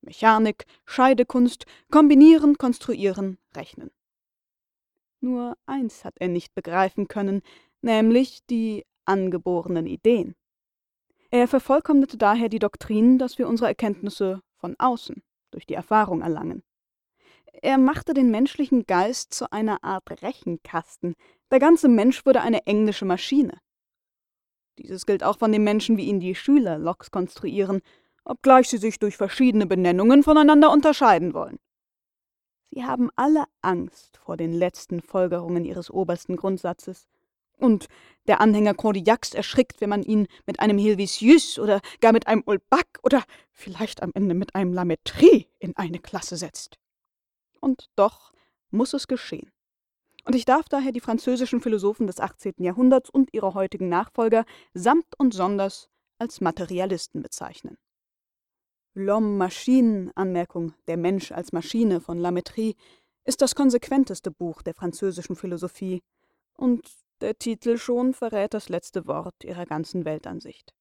Mechanik, 0.02 0.66
Scheidekunst, 0.86 1.66
kombinieren, 1.92 2.58
konstruieren, 2.58 3.38
rechnen. 3.56 3.92
Nur 5.22 5.56
eins 5.68 6.04
hat 6.04 6.16
er 6.20 6.28
nicht 6.28 6.56
begreifen 6.56 7.08
können, 7.08 7.44
nämlich 7.82 8.46
die 8.48 8.86
angeborenen 9.06 9.86
Ideen. 9.86 10.36
Er 11.34 11.48
vervollkommnete 11.48 12.18
daher 12.18 12.50
die 12.50 12.60
Doktrin, 12.60 13.18
dass 13.18 13.38
wir 13.38 13.48
unsere 13.48 13.70
Erkenntnisse 13.70 14.42
von 14.58 14.76
außen, 14.78 15.24
durch 15.52 15.66
die 15.66 15.74
Erfahrung 15.74 16.22
erlangen. 16.22 16.62
Er 17.62 17.78
machte 17.78 18.14
den 18.14 18.32
menschlichen 18.32 18.86
Geist 18.86 19.34
zu 19.34 19.50
einer 19.50 19.82
Art 19.82 20.22
Rechenkasten. 20.22 21.16
Der 21.50 21.60
ganze 21.60 21.88
Mensch 21.88 22.26
wurde 22.26 22.42
eine 22.42 22.66
englische 22.68 23.06
Maschine. 23.06 23.58
Dieses 24.78 25.06
gilt 25.06 25.24
auch 25.24 25.38
von 25.38 25.54
den 25.54 25.64
Menschen, 25.64 25.96
wie 25.96 26.06
ihn 26.06 26.20
die 26.20 26.36
Schüler 26.36 26.78
Loks 26.78 27.12
konstruieren, 27.12 27.82
obgleich 28.26 28.70
sie 28.70 28.78
sich 28.78 29.00
durch 29.00 29.16
verschiedene 29.16 29.68
Benennungen 29.68 30.24
voneinander 30.24 30.70
unterscheiden 30.70 31.34
wollen. 31.34 31.60
Sie 32.72 32.84
haben 32.84 33.10
alle 33.16 33.46
Angst 33.62 34.18
vor 34.18 34.36
den 34.36 34.54
letzten 34.54 35.02
Folgerungen 35.02 35.64
ihres 35.64 35.90
obersten 35.92 36.36
Grundsatzes 36.36 37.08
und 37.62 37.88
der 38.28 38.42
Anhänger 38.42 38.74
Condillacs 38.74 39.34
erschrickt, 39.34 39.82
wenn 39.82 39.90
man 39.90 40.04
ihn 40.04 40.28
mit 40.46 40.60
einem 40.60 40.78
Helvetius 40.78 41.58
oder 41.58 41.82
gar 42.02 42.12
mit 42.12 42.28
einem 42.28 42.44
Ulbac 42.46 43.00
oder 43.04 43.24
vielleicht 43.52 44.04
am 44.04 44.12
Ende 44.14 44.36
mit 44.36 44.56
einem 44.56 44.74
Lametrie 44.74 45.48
in 45.60 45.76
eine 45.76 46.00
Klasse 46.00 46.38
setzt. 46.38 46.78
Und 47.60 47.90
doch 47.96 48.32
muss 48.70 48.94
es 48.94 49.08
geschehen. 49.08 49.52
Und 50.24 50.36
ich 50.36 50.46
darf 50.46 50.70
daher 50.70 50.92
die 50.92 51.00
französischen 51.00 51.62
Philosophen 51.62 52.06
des 52.06 52.20
18. 52.20 52.54
Jahrhunderts 52.58 53.10
und 53.10 53.30
ihre 53.34 53.54
heutigen 53.54 53.90
Nachfolger 53.90 54.46
samt 54.74 55.08
und 55.18 55.34
sonders 55.34 55.90
als 56.20 56.42
Materialisten 56.42 57.24
bezeichnen. 57.24 57.78
L'homme 58.96 59.38
Machine, 59.38 60.12
Anmerkung 60.16 60.74
Der 60.88 60.98
Mensch 60.98 61.32
als 61.32 61.54
Maschine 61.54 62.02
von 62.02 62.20
Lametrie, 62.20 62.76
ist 63.24 63.42
das 63.42 63.56
konsequenteste 63.56 64.32
Buch 64.32 64.62
der 64.62 64.74
französischen 64.74 65.36
Philosophie 65.36 66.02
und 66.54 66.88
der 67.22 67.38
Titel 67.38 67.78
schon 67.78 68.14
verrät 68.14 68.54
das 68.54 68.70
letzte 68.70 69.08
Wort 69.08 69.44
ihrer 69.44 69.66
ganzen 69.66 70.06
Weltansicht. 70.06 70.74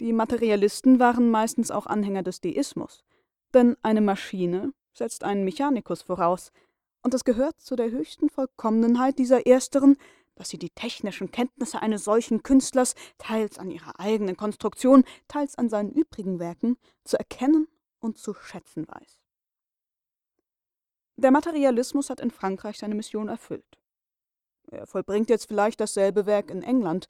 Die 0.00 0.12
Materialisten 0.12 0.98
waren 0.98 1.30
meistens 1.30 1.70
auch 1.70 1.86
Anhänger 1.86 2.22
des 2.22 2.40
Deismus, 2.40 3.04
denn 3.54 3.76
eine 3.82 4.02
Maschine 4.02 4.72
setzt 4.92 5.24
einen 5.24 5.44
Mechanikus 5.44 6.02
voraus, 6.02 6.52
und 7.02 7.14
es 7.14 7.24
gehört 7.24 7.60
zu 7.60 7.76
der 7.76 7.90
höchsten 7.90 8.28
Vollkommenheit 8.28 9.18
dieser 9.18 9.46
ersteren, 9.46 9.96
dass 10.34 10.50
sie 10.50 10.58
die 10.58 10.70
technischen 10.70 11.30
Kenntnisse 11.30 11.80
eines 11.80 12.04
solchen 12.04 12.42
Künstlers 12.42 12.94
teils 13.16 13.58
an 13.58 13.70
ihrer 13.70 13.98
eigenen 14.00 14.36
Konstruktion, 14.36 15.04
teils 15.28 15.56
an 15.56 15.68
seinen 15.68 15.92
übrigen 15.92 16.38
Werken 16.38 16.76
zu 17.04 17.16
erkennen 17.16 17.68
und 18.00 18.18
zu 18.18 18.34
schätzen 18.34 18.86
weiß. 18.86 19.20
Der 21.16 21.30
Materialismus 21.30 22.10
hat 22.10 22.20
in 22.20 22.30
Frankreich 22.30 22.78
seine 22.78 22.94
Mission 22.94 23.28
erfüllt. 23.28 23.78
Er 24.70 24.86
vollbringt 24.86 25.30
jetzt 25.30 25.48
vielleicht 25.48 25.80
dasselbe 25.80 26.26
Werk 26.26 26.50
in 26.50 26.62
England, 26.62 27.06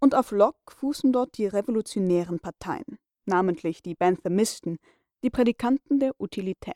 und 0.00 0.14
auf 0.14 0.30
Locke 0.30 0.74
fußen 0.74 1.12
dort 1.12 1.36
die 1.36 1.46
revolutionären 1.46 2.40
Parteien, 2.40 2.98
namentlich 3.26 3.82
die 3.82 3.94
Benthamisten, 3.94 4.78
die 5.22 5.30
Predikanten 5.30 6.00
der 6.00 6.18
Utilität. 6.18 6.74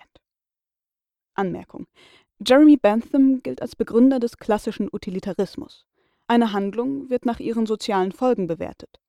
Anmerkung: 1.34 1.86
Jeremy 2.46 2.76
Bentham 2.76 3.42
gilt 3.42 3.62
als 3.62 3.76
Begründer 3.76 4.20
des 4.20 4.36
klassischen 4.36 4.88
Utilitarismus. 4.92 5.86
Eine 6.26 6.52
Handlung 6.52 7.10
wird 7.10 7.24
nach 7.26 7.40
ihren 7.40 7.66
sozialen 7.66 8.12
Folgen 8.12 8.46
bewertet. 8.46 9.00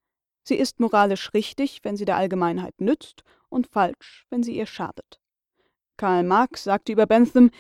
Sie 0.44 0.56
ist 0.56 0.80
moralisch 0.80 1.34
richtig, 1.34 1.80
wenn 1.84 1.98
sie 1.98 2.06
der 2.06 2.18
Allgemeinheit 2.18 2.80
nützt, 2.80 3.24
und 3.50 3.68
falsch, 3.68 4.26
wenn 4.30 4.44
sie 4.44 4.56
ihr 4.56 4.66
schadet. 4.66 5.20
Karl 5.98 6.24
Marx 6.24 6.64
sagte 6.64 6.92
über 6.92 7.06
Bentham, 7.06 7.52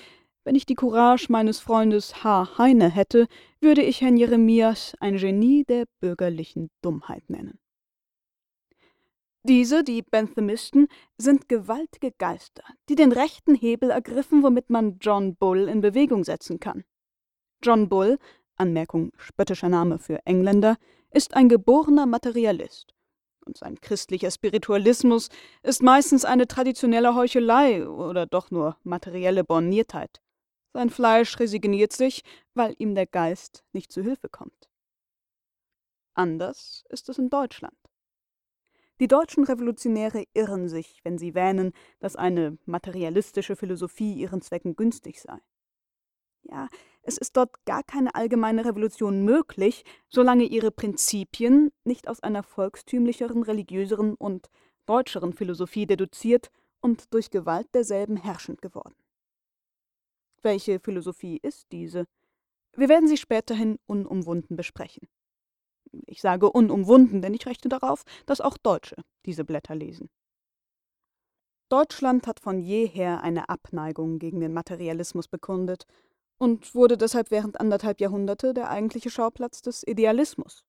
wenn 0.43 0.55
ich 0.55 0.65
die 0.65 0.75
Courage 0.75 1.27
meines 1.29 1.59
Freundes 1.59 2.23
H. 2.23 2.57
Heine 2.57 2.89
hätte, 2.89 3.27
würde 3.65 3.81
ich 3.81 4.01
Herrn 4.01 4.15
Jeremias 4.15 4.95
ein 4.99 5.17
Genie 5.17 5.65
der 5.65 5.85
bürgerlichen 5.99 6.69
Dummheit 6.83 7.27
nennen. 7.31 7.57
Diese, 9.41 9.83
die 9.83 10.03
Benthamisten, 10.03 10.87
sind 11.17 11.49
gewaltige 11.49 12.11
Geister, 12.11 12.63
die 12.89 12.95
den 12.95 13.11
rechten 13.11 13.55
Hebel 13.55 13.89
ergriffen, 13.89 14.43
womit 14.43 14.69
man 14.69 14.99
John 15.01 15.35
Bull 15.35 15.67
in 15.67 15.81
Bewegung 15.81 16.23
setzen 16.23 16.59
kann. 16.59 16.83
John 17.63 17.89
Bull, 17.89 18.19
Anmerkung 18.55 19.11
spöttischer 19.17 19.69
Name 19.69 19.97
für 19.97 20.23
Engländer, 20.25 20.77
ist 21.09 21.33
ein 21.35 21.49
geborener 21.49 22.05
Materialist. 22.05 22.93
Und 23.47 23.57
sein 23.57 23.81
christlicher 23.81 24.29
Spiritualismus 24.29 25.29
ist 25.63 25.81
meistens 25.81 26.23
eine 26.23 26.47
traditionelle 26.47 27.15
Heuchelei 27.15 27.87
oder 27.87 28.27
doch 28.27 28.51
nur 28.51 28.77
materielle 28.83 29.43
Borniertheit. 29.43 30.21
Sein 30.75 30.89
Fleisch 30.89 31.39
resigniert 31.39 31.93
sich, 31.93 32.21
weil 32.53 32.75
ihm 32.79 32.95
der 32.95 33.07
Geist 33.07 33.63
nicht 33.71 33.93
zu 33.93 34.01
Hilfe 34.01 34.27
kommt. 34.27 34.69
Anders 36.13 36.83
ist 36.89 37.07
es 37.07 37.17
in 37.17 37.29
Deutschland. 37.29 37.77
Die 38.99 39.07
deutschen 39.07 39.45
Revolutionäre 39.45 40.25
irren 40.33 40.67
sich, 40.67 40.99
wenn 41.05 41.17
sie 41.17 41.33
wähnen, 41.33 41.71
dass 41.99 42.17
eine 42.17 42.57
materialistische 42.65 43.55
Philosophie 43.55 44.15
ihren 44.15 44.41
Zwecken 44.41 44.75
günstig 44.75 45.21
sei. 45.21 45.37
Ja, 46.43 46.67
es 47.03 47.17
ist 47.17 47.37
dort 47.37 47.63
gar 47.63 47.83
keine 47.83 48.13
allgemeine 48.13 48.65
Revolution 48.65 49.23
möglich, 49.23 49.85
solange 50.09 50.43
ihre 50.43 50.71
Prinzipien 50.71 51.71
nicht 51.85 52.09
aus 52.09 52.19
einer 52.19 52.43
volkstümlicheren, 52.43 53.43
religiöseren 53.43 54.15
und 54.15 54.49
deutscheren 54.85 55.31
Philosophie 55.31 55.85
deduziert 55.85 56.51
und 56.81 57.13
durch 57.13 57.29
Gewalt 57.29 57.73
derselben 57.73 58.17
herrschend 58.17 58.61
geworden. 58.61 58.95
Welche 60.45 60.79
Philosophie 60.79 61.39
ist 61.41 61.71
diese? 61.71 62.05
Wir 62.77 62.87
werden 62.87 63.07
sie 63.07 63.17
späterhin 63.17 63.79
unumwunden 63.87 64.55
besprechen. 64.55 65.07
Ich 66.05 66.21
sage 66.21 66.51
unumwunden, 66.51 67.23
denn 67.23 67.33
ich 67.33 67.47
rechne 67.47 67.69
darauf, 67.69 68.03
dass 68.27 68.41
auch 68.41 68.55
Deutsche 68.55 68.95
diese 69.25 69.43
Blätter 69.43 69.73
lesen. 69.73 70.07
Deutschland 71.67 72.27
hat 72.27 72.39
von 72.39 72.59
jeher 72.59 73.23
eine 73.23 73.49
Abneigung 73.49 74.19
gegen 74.19 74.39
den 74.39 74.53
Materialismus 74.53 75.27
bekundet 75.27 75.87
und 76.37 76.75
wurde 76.75 76.95
deshalb 76.95 77.31
während 77.31 77.59
anderthalb 77.59 77.99
Jahrhunderte 77.99 78.53
der 78.53 78.69
eigentliche 78.69 79.09
Schauplatz 79.09 79.63
des 79.63 79.81
Idealismus. 79.81 80.63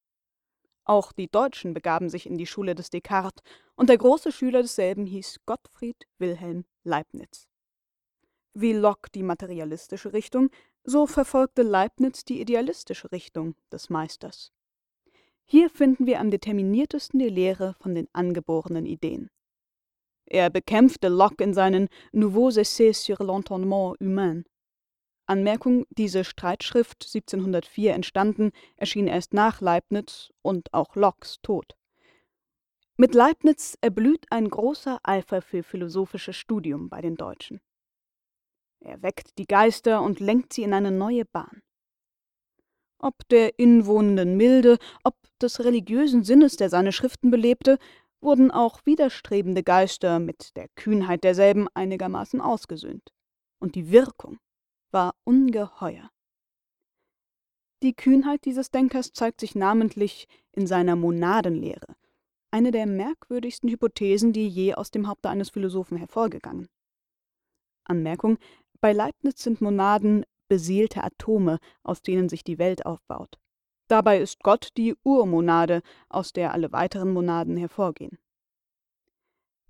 Auch 0.85 1.13
die 1.13 1.29
Deutschen 1.29 1.75
begaben 1.75 2.09
sich 2.09 2.25
in 2.25 2.39
die 2.39 2.47
Schule 2.47 2.75
des 2.75 2.89
Descartes, 2.89 3.45
und 3.75 3.91
der 3.91 3.99
große 3.99 4.33
Schüler 4.33 4.63
desselben 4.63 5.05
hieß 5.05 5.41
Gottfried 5.45 6.07
Wilhelm 6.17 6.65
Leibniz. 6.83 7.47
Wie 8.59 8.73
Locke 8.73 9.11
die 9.15 9.23
materialistische 9.23 10.15
Richtung, 10.15 10.49
so 10.83 11.07
verfolgte 11.07 11.61
Leibniz 11.61 12.25
die 12.25 12.41
idealistische 12.41 13.13
Richtung 13.13 13.55
des 13.71 13.91
Meisters. 13.91 14.51
Hier 15.45 15.69
finden 15.69 16.07
wir 16.07 16.21
am 16.21 16.31
determiniertesten 16.31 17.19
die 17.19 17.29
Lehre 17.29 17.75
von 17.75 17.95
den 17.95 18.09
angeborenen 18.15 18.87
Ideen. 18.87 19.29
Er 20.25 20.49
bekämpfte 20.49 21.09
Locke 21.09 21.45
in 21.45 21.53
seinen 21.53 21.91
Nouveaux 22.13 22.57
Essais 22.57 22.95
sur 22.95 23.19
l'entendement 23.21 23.95
humain. 24.01 24.47
Anmerkung, 25.27 25.85
diese 25.91 26.25
Streitschrift, 26.25 27.05
1704 27.05 27.93
entstanden, 27.93 28.53
erschien 28.77 29.07
erst 29.07 29.35
nach 29.35 29.61
Leibniz 29.61 30.31
und 30.41 30.73
auch 30.73 30.97
Lockes 30.97 31.43
Tod. 31.43 31.77
Mit 32.97 33.15
Leibniz 33.15 33.77
erblüht 33.83 34.25
ein 34.31 34.49
großer 34.49 34.99
Eifer 35.03 35.43
für 35.43 35.63
philosophisches 35.63 36.37
Studium 36.37 36.89
bei 36.89 37.03
den 37.03 37.17
Deutschen. 37.17 37.61
Er 38.87 39.03
weckt 39.03 39.37
die 39.37 39.47
Geister 39.47 40.01
und 40.01 40.21
lenkt 40.21 40.53
sie 40.53 40.63
in 40.63 40.73
eine 40.73 40.93
neue 40.93 41.25
Bahn. 41.25 41.61
Ob 43.01 43.27
der 43.31 43.59
inwohnenden 43.59 44.37
Milde, 44.37 44.79
ob 45.03 45.17
des 45.43 45.65
religiösen 45.65 46.23
Sinnes, 46.23 46.57
der 46.57 46.71
seine 46.71 46.93
Schriften 46.93 47.33
belebte, 47.33 47.79
wurden 48.21 48.53
auch 48.53 48.87
widerstrebende 48.87 49.65
Geister 49.65 50.21
mit 50.21 50.57
der 50.57 50.69
Kühnheit 50.77 51.25
derselben 51.25 51.67
einigermaßen 51.75 52.41
ausgesöhnt. 52.41 53.13
Und 53.59 53.75
die 53.75 53.91
Wirkung 53.91 54.39
war 54.93 55.17
ungeheuer. 55.25 56.09
Die 57.83 57.93
Kühnheit 57.93 58.45
dieses 58.45 58.71
Denkers 58.71 59.13
zeigt 59.13 59.41
sich 59.41 59.57
namentlich 59.57 60.29
in 60.53 60.69
seiner 60.69 60.95
Monadenlehre, 60.95 61.97
eine 62.53 62.71
der 62.71 62.87
merkwürdigsten 62.87 63.69
Hypothesen, 63.69 64.33
die 64.33 64.47
je 64.49 64.75
aus 64.75 64.93
dem 64.93 65.09
Haupte 65.09 65.29
eines 65.29 65.51
Philosophen 65.51 65.99
hervorgegangen. 65.99 66.69
Anmerkung: 67.89 68.39
Bei 68.81 68.93
Leibniz 68.93 69.43
sind 69.43 69.61
Monaden 69.61 70.25
beseelte 70.49 71.03
Atome, 71.03 71.59
aus 71.83 72.03
denen 72.03 72.29
sich 72.29 72.45
die 72.45 72.59
Welt 72.59 72.87
aufbaut. 72.87 73.39
Dabei 73.89 74.21
ist 74.21 74.43
Gott 74.43 74.71
die 74.77 74.95
Urmonade, 75.05 75.83
aus 76.09 76.33
der 76.33 76.53
alle 76.53 76.73
weiteren 76.73 77.13
Monaden 77.13 77.57
hervorgehen. 77.57 78.19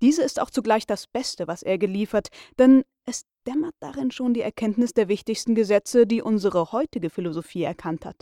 Diese 0.01 0.23
ist 0.23 0.39
auch 0.39 0.49
zugleich 0.49 0.85
das 0.85 1.07
Beste, 1.07 1.47
was 1.47 1.63
er 1.63 1.77
geliefert, 1.77 2.29
denn 2.59 2.83
es 3.05 3.25
dämmert 3.47 3.75
darin 3.79 4.11
schon 4.11 4.33
die 4.33 4.41
Erkenntnis 4.41 4.93
der 4.93 5.07
wichtigsten 5.07 5.55
Gesetze, 5.55 6.05
die 6.05 6.21
unsere 6.21 6.71
heutige 6.71 7.09
Philosophie 7.09 7.63
erkannt 7.63 8.05
hat. 8.05 8.21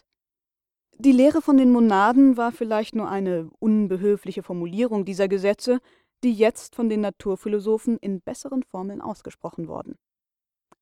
Die 0.98 1.12
Lehre 1.12 1.42
von 1.42 1.58
den 1.58 1.72
Monaden 1.72 2.38
war 2.38 2.54
vielleicht 2.54 2.96
nur 2.96 3.10
eine 3.10 3.50
unbehöfliche 3.60 4.44
Formulierung 4.44 5.04
dieser 5.04 5.27
Gesetze, 5.27 5.80
die 6.24 6.34
jetzt 6.34 6.75
von 6.75 6.88
den 6.88 7.01
Naturphilosophen 7.01 7.98
in 7.98 8.22
besseren 8.22 8.63
Formeln 8.63 9.01
ausgesprochen 9.01 9.68
worden. 9.68 9.98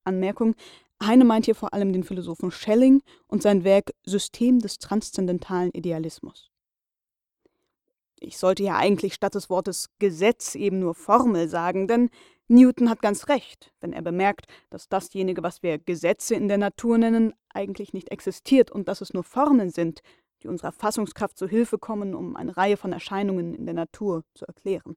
Anmerkung: 0.04 0.56
Heine 1.02 1.26
meint 1.26 1.46
hier 1.46 1.56
vor 1.56 1.74
allem 1.74 1.94
den 1.94 2.04
Philosophen 2.04 2.52
Schelling 2.52 3.02
und 3.28 3.42
sein 3.44 3.64
Werk 3.64 3.92
System 4.06 4.60
des 4.60 4.80
transzendentalen 4.80 5.72
Idealismus. 5.72 6.52
Ich 8.20 8.38
sollte 8.38 8.64
ja 8.64 8.78
eigentlich 8.78 9.14
statt 9.14 9.36
des 9.36 9.50
Wortes 9.50 9.90
Gesetz 10.00 10.56
eben 10.56 10.80
nur 10.80 10.96
Formel 10.96 11.50
sagen, 11.50 11.88
denn 11.88 12.10
Newton 12.48 12.90
hat 12.90 13.02
ganz 13.02 13.28
recht, 13.28 13.74
wenn 13.82 13.94
er 13.94 14.02
bemerkt, 14.02 14.48
dass 14.70 14.88
dasjenige, 14.88 15.44
was 15.44 15.64
wir 15.64 15.78
Gesetze 15.78 16.36
in 16.36 16.48
der 16.48 16.58
Natur 16.58 16.98
nennen, 16.98 17.34
eigentlich 17.50 17.94
nicht 17.94 18.12
existiert 18.12 18.72
und 18.72 18.88
dass 18.88 19.02
es 19.02 19.14
nur 19.14 19.24
Formeln 19.24 19.72
sind, 19.72 20.02
die 20.42 20.48
unserer 20.48 20.72
Fassungskraft 20.72 21.38
zu 21.38 21.48
Hilfe 21.48 21.78
kommen, 21.78 22.16
um 22.16 22.36
eine 22.36 22.56
Reihe 22.56 22.78
von 22.78 22.94
Erscheinungen 22.94 23.54
in 23.54 23.66
der 23.66 23.76
Natur 23.76 24.24
zu 24.34 24.46
erklären. 24.46 24.96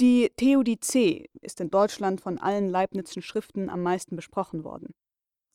Die 0.00 0.32
Theodizee 0.34 1.28
ist 1.42 1.60
in 1.60 1.70
Deutschland 1.70 2.22
von 2.22 2.38
allen 2.38 2.70
Leibnizschen 2.70 3.20
Schriften 3.20 3.68
am 3.68 3.82
meisten 3.82 4.16
besprochen 4.16 4.64
worden. 4.64 4.94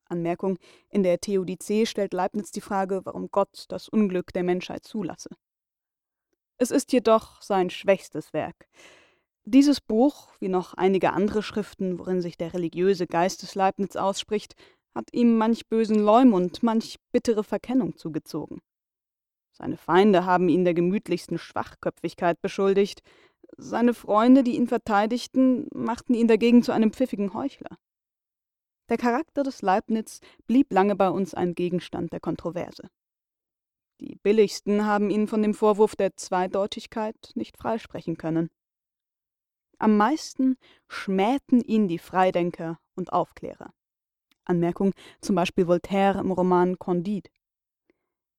Anmerkung: 0.08 0.60
In 0.92 1.02
der 1.02 1.20
Theodizee 1.20 1.88
stellt 1.88 2.14
Leibniz 2.14 2.52
die 2.52 2.62
Frage, 2.62 3.02
warum 3.06 3.32
Gott 3.32 3.66
das 3.70 3.90
Unglück 3.90 4.34
der 4.34 4.44
Menschheit 4.44 4.84
zulasse. 4.84 5.30
Es 6.58 6.70
ist 6.70 6.94
jedoch 6.94 7.42
sein 7.42 7.72
schwächstes 7.72 8.34
Werk. 8.34 8.68
Dieses 9.46 9.82
Buch, 9.82 10.30
wie 10.40 10.50
noch 10.50 10.76
einige 10.76 11.14
andere 11.14 11.42
Schriften, 11.42 11.98
worin 11.98 12.22
sich 12.22 12.38
der 12.38 12.54
religiöse 12.54 13.08
Geist 13.08 13.42
des 13.42 13.56
Leibniz 13.56 13.96
ausspricht, 13.96 14.54
hat 14.94 15.12
ihm 15.12 15.40
manch 15.40 15.68
bösen 15.70 15.98
Leumund, 15.98 16.62
manch 16.62 16.98
bittere 17.12 17.44
Verkennung 17.44 17.98
zugezogen. 17.98 18.62
Seine 19.54 19.78
Feinde 19.78 20.26
haben 20.26 20.50
ihn 20.50 20.66
der 20.66 20.76
gemütlichsten 20.76 21.40
Schwachköpfigkeit 21.40 22.42
beschuldigt, 22.42 23.02
seine 23.58 23.94
Freunde, 23.94 24.44
die 24.44 24.56
ihn 24.56 24.68
verteidigten, 24.68 25.68
machten 25.74 26.14
ihn 26.14 26.28
dagegen 26.28 26.64
zu 26.64 26.72
einem 26.72 26.92
pfiffigen 26.92 27.34
Heuchler. 27.34 27.78
Der 28.90 28.98
Charakter 28.98 29.44
des 29.44 29.62
Leibniz 29.62 30.20
blieb 30.46 30.72
lange 30.72 30.96
bei 30.96 31.10
uns 31.10 31.34
ein 31.34 31.56
Gegenstand 31.56 32.14
der 32.14 32.20
Kontroverse. 32.20 32.90
Die 34.00 34.18
billigsten 34.18 34.86
haben 34.86 35.10
ihn 35.10 35.28
von 35.28 35.42
dem 35.42 35.54
Vorwurf 35.54 35.96
der 35.96 36.16
Zweideutigkeit 36.18 37.32
nicht 37.36 37.58
freisprechen 37.58 38.18
können. 38.18 38.50
Am 39.80 39.98
meisten 39.98 40.58
schmähten 40.88 41.62
ihn 41.62 41.88
die 41.88 41.98
Freidenker 41.98 42.80
und 42.96 43.12
Aufklärer. 43.12 43.74
Anmerkung 44.44 44.94
zum 45.22 45.36
Beispiel 45.36 45.68
Voltaire 45.68 46.20
im 46.20 46.32
Roman 46.32 46.78
Candide. 46.78 47.30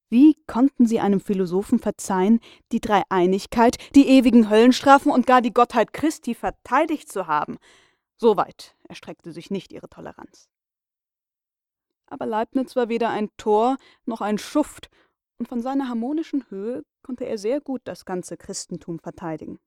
Wie 0.08 0.36
konnten 0.46 0.86
sie 0.86 1.00
einem 1.00 1.20
Philosophen 1.20 1.78
verzeihen, 1.78 2.40
die 2.70 2.80
Dreieinigkeit, 2.80 3.76
die 3.94 4.08
ewigen 4.08 4.48
Höllenstrafen 4.48 5.10
und 5.10 5.26
gar 5.26 5.42
die 5.42 5.52
Gottheit 5.52 5.92
Christi 5.92 6.34
verteidigt 6.34 7.10
zu 7.10 7.26
haben? 7.26 7.58
So 8.16 8.36
weit 8.36 8.76
erstreckte 8.88 9.32
sich 9.32 9.50
nicht 9.50 9.72
ihre 9.72 9.88
Toleranz. 9.88 10.48
Aber 12.06 12.24
Leibniz 12.24 12.76
war 12.76 12.88
weder 12.88 13.10
ein 13.10 13.30
Tor 13.36 13.78
noch 14.04 14.20
ein 14.20 14.38
Schuft, 14.38 14.90
und 15.38 15.48
von 15.48 15.60
seiner 15.60 15.88
harmonischen 15.88 16.48
Höhe 16.48 16.82
konnte 17.02 17.24
er 17.24 17.36
sehr 17.36 17.60
gut 17.60 17.82
das 17.84 18.04
ganze 18.04 18.38
Christentum 18.38 18.98
verteidigen. 18.98 19.58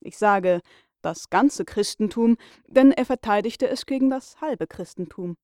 Ich 0.00 0.18
sage 0.18 0.60
das 1.00 1.30
ganze 1.30 1.64
Christentum, 1.64 2.36
denn 2.66 2.92
er 2.92 3.06
verteidigte 3.06 3.68
es 3.68 3.86
gegen 3.86 4.10
das 4.10 4.40
halbe 4.40 4.66
Christentum. 4.66 5.36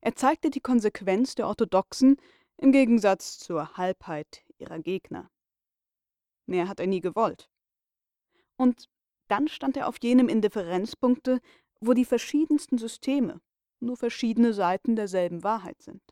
Er 0.00 0.14
zeigte 0.14 0.50
die 0.50 0.60
Konsequenz 0.60 1.34
der 1.34 1.48
Orthodoxen, 1.48 2.18
im 2.58 2.72
Gegensatz 2.72 3.38
zur 3.38 3.76
Halbheit 3.76 4.44
ihrer 4.58 4.78
Gegner. 4.78 5.30
Mehr 6.46 6.68
hat 6.68 6.80
er 6.80 6.86
nie 6.86 7.00
gewollt. 7.00 7.50
Und 8.56 8.88
dann 9.28 9.48
stand 9.48 9.76
er 9.76 9.88
auf 9.88 9.96
jenem 10.02 10.28
Indifferenzpunkte, 10.28 11.40
wo 11.80 11.92
die 11.92 12.04
verschiedensten 12.04 12.78
Systeme 12.78 13.40
nur 13.80 13.96
verschiedene 13.96 14.54
Seiten 14.54 14.96
derselben 14.96 15.42
Wahrheit 15.42 15.82
sind. 15.82 16.02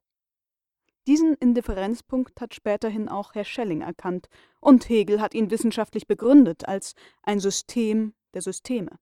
Diesen 1.06 1.34
Indifferenzpunkt 1.34 2.40
hat 2.40 2.54
späterhin 2.54 3.08
auch 3.08 3.34
Herr 3.34 3.44
Schelling 3.44 3.82
erkannt, 3.82 4.28
und 4.60 4.88
Hegel 4.88 5.20
hat 5.20 5.34
ihn 5.34 5.50
wissenschaftlich 5.50 6.06
begründet 6.06 6.66
als 6.66 6.94
ein 7.22 7.40
System 7.40 8.14
der 8.32 8.42
Systeme. 8.42 8.98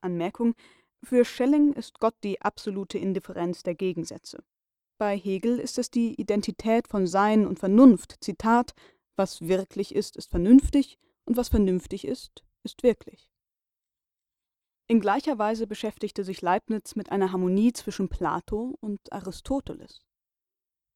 Anmerkung: 0.00 0.54
Für 1.02 1.24
Schelling 1.24 1.72
ist 1.72 1.98
Gott 2.00 2.14
die 2.22 2.40
absolute 2.42 2.98
Indifferenz 2.98 3.62
der 3.62 3.74
Gegensätze. 3.74 4.44
Bei 4.98 5.16
Hegel 5.16 5.60
ist 5.60 5.78
es 5.78 5.90
die 5.90 6.20
Identität 6.20 6.88
von 6.88 7.06
Sein 7.06 7.46
und 7.46 7.60
Vernunft. 7.60 8.16
Zitat: 8.20 8.74
Was 9.16 9.46
wirklich 9.46 9.94
ist, 9.94 10.16
ist 10.16 10.30
vernünftig, 10.30 10.98
und 11.24 11.36
was 11.36 11.48
vernünftig 11.48 12.04
ist, 12.04 12.44
ist 12.64 12.82
wirklich. 12.82 13.30
In 14.88 15.00
gleicher 15.00 15.38
Weise 15.38 15.66
beschäftigte 15.66 16.24
sich 16.24 16.42
Leibniz 16.42 16.96
mit 16.96 17.12
einer 17.12 17.30
Harmonie 17.30 17.72
zwischen 17.72 18.08
Plato 18.08 18.76
und 18.80 19.12
Aristoteles. 19.12 20.00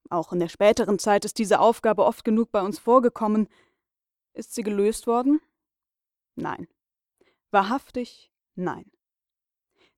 Auch 0.09 0.33
in 0.33 0.41
der 0.41 0.49
späteren 0.49 0.99
Zeit 0.99 1.25
ist 1.25 1.39
diese 1.39 1.61
Aufgabe 1.61 2.05
oft 2.05 2.25
genug 2.25 2.51
bei 2.51 2.63
uns 2.63 2.79
vorgekommen. 2.79 3.49
Ist 4.33 4.55
sie 4.55 4.63
gelöst 4.63 5.07
worden? 5.07 5.41
Nein. 6.35 6.67
Wahrhaftig? 7.51 8.33
Nein. 8.55 8.91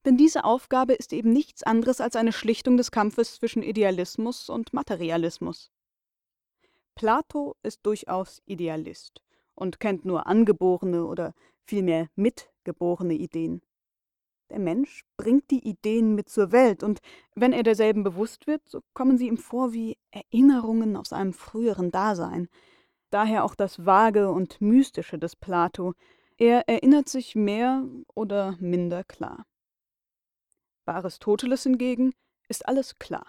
Denn 0.05 0.17
diese 0.17 0.45
Aufgabe 0.45 0.93
ist 0.93 1.13
eben 1.13 1.33
nichts 1.33 1.63
anderes 1.63 2.01
als 2.01 2.17
eine 2.17 2.33
Schlichtung 2.33 2.77
des 2.77 2.91
Kampfes 2.91 3.37
zwischen 3.37 3.63
Idealismus 3.63 4.51
und 4.51 4.75
Materialismus. 4.75 5.71
Plato 6.95 7.57
ist 7.63 7.81
durchaus 7.85 8.43
Idealist 8.47 9.23
und 9.55 9.81
kennt 9.81 10.05
nur 10.05 10.27
angeborene 10.27 11.07
oder 11.07 11.35
vielmehr 11.65 12.09
mitgeborene 12.15 13.15
Ideen. 13.15 13.63
Der 14.51 14.59
Mensch 14.59 15.05
bringt 15.17 15.51
die 15.51 15.67
Ideen 15.67 16.15
mit 16.15 16.29
zur 16.29 16.53
Welt, 16.53 16.83
und 16.83 17.01
wenn 17.35 17.53
er 17.53 17.63
derselben 17.63 18.05
bewusst 18.05 18.47
wird, 18.47 18.69
so 18.69 18.83
kommen 18.93 19.17
sie 19.17 19.27
ihm 19.27 19.39
vor 19.39 19.73
wie 19.73 19.97
Erinnerungen 20.11 20.97
aus 20.97 21.13
einem 21.13 21.33
früheren 21.33 21.91
Dasein. 21.91 22.49
Daher 23.11 23.45
auch 23.45 23.55
das 23.55 23.87
Vage 23.87 24.31
und 24.31 24.61
Mystische 24.61 25.19
des 25.19 25.35
Plato. 25.35 25.95
Er 26.37 26.69
erinnert 26.69 27.09
sich 27.09 27.35
mehr 27.35 27.85
oder 28.15 28.57
minder 28.61 29.03
klar. 29.03 29.47
Bei 30.85 30.95
Aristoteles 30.95 31.63
hingegen 31.63 32.15
ist 32.49 32.67
alles 32.69 32.99
klar, 32.99 33.27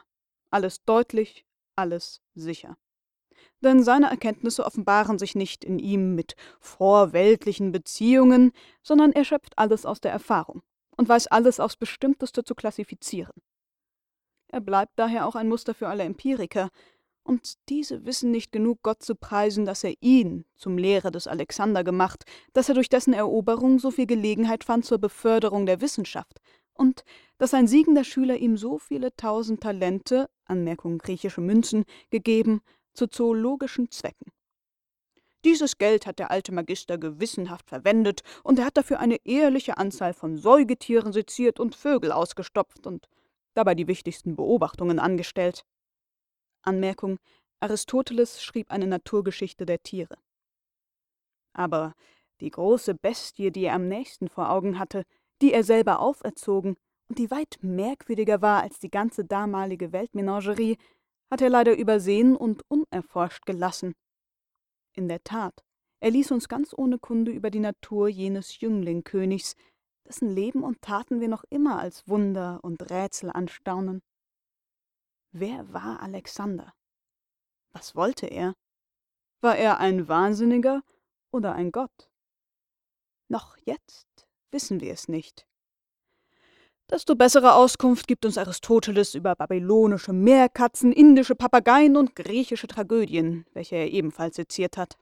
alles 0.50 0.84
deutlich, 0.84 1.46
alles 1.76 2.22
sicher. 2.34 2.78
Denn 3.62 3.84
seine 3.84 4.10
Erkenntnisse 4.10 4.66
offenbaren 4.66 5.18
sich 5.18 5.36
nicht 5.36 5.64
in 5.64 5.80
ihm 5.80 6.16
mit 6.16 6.36
vorweltlichen 6.60 7.72
Beziehungen, 7.72 8.52
sondern 8.84 9.12
er 9.12 9.26
schöpft 9.26 9.58
alles 9.58 9.86
aus 9.86 10.02
der 10.02 10.12
Erfahrung 10.12 10.62
und 10.98 11.10
weiß 11.10 11.28
alles 11.28 11.60
aufs 11.60 11.78
Bestimmteste 11.78 12.44
zu 12.44 12.56
klassifizieren. 12.56 13.34
Er 14.48 14.62
bleibt 14.62 14.94
daher 14.98 15.26
auch 15.26 15.36
ein 15.36 15.50
Muster 15.50 15.74
für 15.74 15.88
alle 15.88 16.04
Empiriker, 16.04 16.70
und 17.28 17.56
diese 17.70 18.06
wissen 18.06 18.30
nicht 18.30 18.52
genug, 18.52 18.84
Gott 18.84 19.02
zu 19.02 19.16
preisen, 19.16 19.66
dass 19.66 19.84
er 19.84 19.96
ihn 20.00 20.46
zum 20.56 20.78
Lehrer 20.78 21.10
des 21.10 21.26
Alexander 21.26 21.84
gemacht, 21.84 22.24
dass 22.54 22.70
er 22.70 22.76
durch 22.76 22.88
dessen 22.88 23.14
Eroberung 23.14 23.80
so 23.80 23.90
viel 23.90 24.06
Gelegenheit 24.06 24.64
fand 24.64 24.86
zur 24.86 25.00
Beförderung 25.00 25.66
der 25.66 25.82
Wissenschaft, 25.82 26.40
und 26.76 27.04
dass 27.38 27.54
ein 27.54 27.68
siegender 27.68 28.04
Schüler 28.04 28.38
ihm 28.38 28.58
so 28.58 28.78
viele 28.78 29.16
tausend 29.16 29.62
Talente, 29.62 30.30
Anmerkung 30.46 31.00
griechische 31.00 31.42
Münzen, 31.42 31.86
gegeben, 32.10 32.62
zu 32.94 33.08
zoologischen 33.08 33.92
Zwecken. 33.92 34.32
Dieses 35.44 35.78
Geld 35.78 36.08
hat 36.08 36.18
der 36.18 36.32
alte 36.32 36.52
Magister 36.52 36.98
gewissenhaft 36.98 37.70
verwendet, 37.70 38.22
und 38.44 38.58
er 38.58 38.66
hat 38.66 38.78
dafür 38.78 39.00
eine 39.00 39.18
ehrliche 39.26 39.78
Anzahl 39.78 40.14
von 40.14 40.38
Säugetieren 40.38 41.14
seziert 41.14 41.60
und 41.60 41.76
Vögel 41.76 42.12
ausgestopft 42.12 42.88
und 42.88 43.08
dabei 43.54 43.76
die 43.76 43.88
wichtigsten 43.88 44.36
Beobachtungen 44.36 45.00
angestellt. 45.00 45.64
Anmerkung 46.64 47.20
Aristoteles 47.60 48.44
schrieb 48.44 48.72
eine 48.72 48.88
Naturgeschichte 48.88 49.66
der 49.66 49.82
Tiere. 49.82 50.18
Aber 51.54 51.94
die 52.42 52.50
große 52.50 52.96
Bestie, 52.96 53.52
die 53.52 53.66
er 53.66 53.76
am 53.76 53.88
nächsten 53.88 54.28
vor 54.28 54.50
Augen 54.50 54.78
hatte, 54.78 55.06
die 55.42 55.54
er 55.54 55.64
selber 55.64 56.00
auferzogen 56.00 56.78
und 57.10 57.20
die 57.20 57.32
weit 57.32 57.60
merkwürdiger 57.62 58.42
war 58.42 58.64
als 58.64 58.80
die 58.80 58.90
ganze 58.90 59.26
damalige 59.26 59.92
Weltmenagerie, 59.92 60.78
hat 61.30 61.42
er 61.42 61.50
leider 61.50 61.78
übersehen 61.78 62.36
und 62.36 62.64
unerforscht 62.70 63.46
gelassen. 63.46 63.94
In 64.94 65.08
der 65.08 65.24
Tat, 65.24 65.64
er 66.00 66.12
ließ 66.12 66.32
uns 66.32 66.48
ganz 66.48 66.74
ohne 66.76 67.00
Kunde 67.00 67.32
über 67.32 67.50
die 67.50 67.60
Natur 67.60 68.08
jenes 68.08 68.60
Jünglingkönigs, 68.60 69.56
dessen 70.08 70.30
Leben 70.30 70.64
und 70.64 70.82
Taten 70.82 71.20
wir 71.20 71.28
noch 71.28 71.44
immer 71.50 71.80
als 71.80 72.08
Wunder 72.08 72.60
und 72.64 72.90
Rätsel 72.92 73.32
anstaunen. 73.32 74.02
Wer 75.32 75.74
war 75.74 76.02
Alexander? 76.02 76.74
Was 77.74 77.96
wollte 77.96 78.28
er? 78.28 78.54
War 79.42 79.58
er 79.58 79.80
ein 79.80 80.08
Wahnsinniger 80.08 80.82
oder 81.32 81.54
ein 81.54 81.72
Gott? 81.72 82.10
Noch 83.28 83.58
jetzt 83.66 84.25
wissen 84.52 84.82
wir 84.82 84.94
es 84.94 85.08
nicht. 85.08 85.48
Desto 86.90 87.16
bessere 87.16 87.56
Auskunft 87.56 88.08
gibt 88.08 88.26
uns 88.26 88.38
Aristoteles 88.38 89.16
über 89.16 89.36
babylonische 89.36 90.14
Meerkatzen, 90.14 90.92
indische 90.92 91.34
Papageien 91.34 91.98
und 91.98 92.16
griechische 92.16 92.68
Tragödien, 92.68 93.46
welche 93.54 93.76
er 93.76 93.92
ebenfalls 93.92 94.36
seziert 94.36 94.78
hat. 94.78 94.98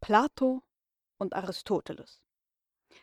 Plato 0.00 0.62
und 1.18 1.34
Aristoteles. 1.34 2.20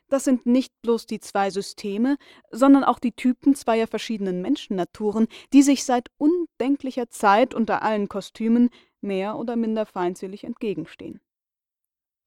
Das 0.08 0.24
sind 0.24 0.46
nicht 0.46 0.74
bloß 0.82 1.06
die 1.06 1.20
zwei 1.20 1.50
Systeme, 1.50 2.18
sondern 2.50 2.84
auch 2.84 3.00
die 3.00 3.14
Typen 3.14 3.56
zweier 3.56 3.88
verschiedenen 3.88 4.42
Menschennaturen, 4.42 5.28
die 5.52 5.64
sich 5.64 5.84
seit 5.84 6.10
undenklicher 6.18 7.10
Zeit 7.10 7.54
unter 7.54 7.82
allen 7.82 8.08
Kostümen 8.08 8.70
mehr 9.02 9.38
oder 9.38 9.56
minder 9.56 9.86
feindselig 9.86 10.44
entgegenstehen. 10.44 11.22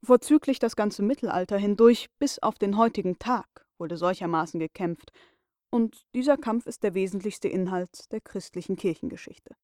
Vorzüglich 0.05 0.59
das 0.59 0.77
ganze 0.77 1.03
Mittelalter 1.03 1.57
hindurch 1.57 2.11
bis 2.19 2.39
auf 2.39 2.57
den 2.57 2.77
heutigen 2.77 3.19
Tag 3.19 3.67
wurde 3.79 3.97
solchermaßen 3.97 4.61
gekämpft, 4.61 5.13
und 5.71 6.05
dieser 6.15 6.37
Kampf 6.37 6.67
ist 6.67 6.83
der 6.83 6.95
wesentlichste 6.95 7.49
Inhalt 7.49 8.13
der 8.13 8.21
christlichen 8.21 8.77
Kirchengeschichte. 8.77 9.57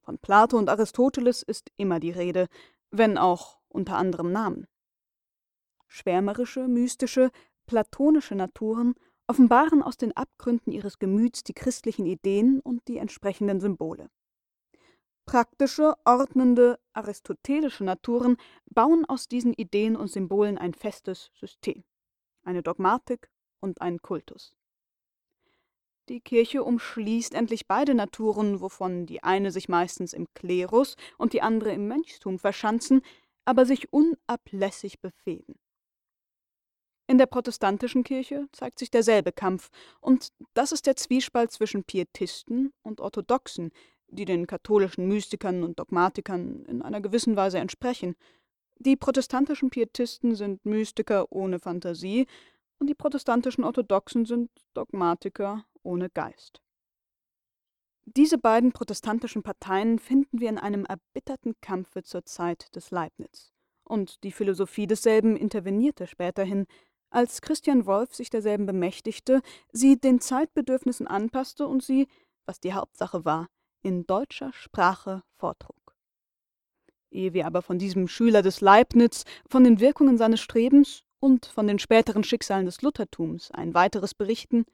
Von 0.00 0.18
Plato 0.18 0.56
und 0.56 0.70
Aristoteles 0.70 1.42
ist 1.42 1.70
immer 1.76 2.00
die 2.00 2.12
Rede, 2.12 2.46
wenn 2.90 3.18
auch 3.18 3.58
unter 3.68 3.96
anderem 3.96 4.32
Namen. 4.32 4.66
Schwärmerische, 5.88 6.68
mystische, 6.68 7.30
platonische 7.66 8.36
Naturen 8.36 8.94
offenbaren 9.26 9.82
aus 9.82 9.96
den 9.96 10.16
Abgründen 10.16 10.72
ihres 10.72 10.98
Gemüts 10.98 11.42
die 11.42 11.52
christlichen 11.52 12.06
Ideen 12.06 12.60
und 12.60 12.86
die 12.88 12.96
entsprechenden 12.96 13.60
Symbole. 13.60 14.08
Praktische, 15.28 15.94
ordnende, 16.06 16.78
aristotelische 16.94 17.84
Naturen 17.84 18.38
bauen 18.70 19.04
aus 19.04 19.28
diesen 19.28 19.52
Ideen 19.52 19.94
und 19.94 20.08
Symbolen 20.08 20.56
ein 20.56 20.72
festes 20.72 21.30
System 21.34 21.84
eine 22.44 22.62
Dogmatik 22.62 23.28
und 23.60 23.82
einen 23.82 24.00
Kultus. 24.00 24.56
Die 26.08 26.20
Kirche 26.20 26.64
umschließt 26.64 27.34
endlich 27.34 27.66
beide 27.66 27.94
Naturen, 27.94 28.62
wovon 28.62 29.04
die 29.04 29.22
eine 29.22 29.50
sich 29.50 29.68
meistens 29.68 30.14
im 30.14 30.26
Klerus 30.32 30.96
und 31.18 31.34
die 31.34 31.42
andere 31.42 31.72
im 31.72 31.86
Mönchstum 31.86 32.38
verschanzen, 32.38 33.02
aber 33.44 33.66
sich 33.66 33.92
unablässig 33.92 35.00
befehden. 35.00 35.60
In 37.06 37.18
der 37.18 37.26
protestantischen 37.26 38.04
Kirche 38.04 38.48
zeigt 38.52 38.78
sich 38.78 38.90
derselbe 38.90 39.32
Kampf, 39.32 39.68
und 40.00 40.32
das 40.54 40.72
ist 40.72 40.86
der 40.86 40.96
Zwiespalt 40.96 41.52
zwischen 41.52 41.84
Pietisten 41.84 42.72
und 42.82 43.02
Orthodoxen, 43.02 43.72
die 44.08 44.24
den 44.24 44.46
katholischen 44.46 45.06
Mystikern 45.08 45.62
und 45.62 45.78
Dogmatikern 45.78 46.64
in 46.66 46.82
einer 46.82 47.00
gewissen 47.00 47.36
Weise 47.36 47.58
entsprechen, 47.58 48.16
die 48.78 48.96
protestantischen 48.96 49.70
Pietisten 49.70 50.34
sind 50.34 50.64
Mystiker 50.64 51.30
ohne 51.30 51.58
Fantasie 51.58 52.26
und 52.78 52.86
die 52.88 52.94
protestantischen 52.94 53.64
Orthodoxen 53.64 54.24
sind 54.24 54.50
Dogmatiker 54.74 55.64
ohne 55.82 56.10
Geist. 56.10 56.60
Diese 58.04 58.38
beiden 58.38 58.72
protestantischen 58.72 59.42
Parteien 59.42 59.98
finden 59.98 60.40
wir 60.40 60.48
in 60.48 60.58
einem 60.58 60.86
erbitterten 60.86 61.54
Kampfe 61.60 62.04
zur 62.04 62.24
Zeit 62.24 62.74
des 62.74 62.90
Leibniz. 62.90 63.52
Und 63.84 64.22
die 64.22 64.32
Philosophie 64.32 64.86
desselben 64.86 65.36
intervenierte 65.36 66.06
späterhin, 66.06 66.66
als 67.10 67.42
Christian 67.42 67.86
Wolff 67.86 68.14
sich 68.14 68.30
derselben 68.30 68.66
bemächtigte, 68.66 69.40
sie 69.72 69.98
den 69.98 70.20
Zeitbedürfnissen 70.20 71.06
anpasste 71.06 71.66
und 71.66 71.82
sie, 71.82 72.06
was 72.46 72.60
die 72.60 72.74
Hauptsache 72.74 73.24
war, 73.24 73.48
in 73.88 74.06
deutscher 74.06 74.52
Sprache 74.52 75.22
vortrug. 75.38 75.96
Ehe 77.10 77.32
wir 77.32 77.46
aber 77.46 77.62
von 77.62 77.78
diesem 77.78 78.06
Schüler 78.06 78.42
des 78.42 78.60
Leibniz, 78.60 79.24
von 79.48 79.64
den 79.64 79.80
Wirkungen 79.80 80.18
seines 80.18 80.40
Strebens 80.40 81.04
und 81.20 81.46
von 81.46 81.66
den 81.66 81.78
späteren 81.78 82.22
Schicksalen 82.22 82.66
des 82.66 82.82
Luthertums 82.82 83.50
ein 83.50 83.72
weiteres 83.72 84.14
berichten, 84.14 84.66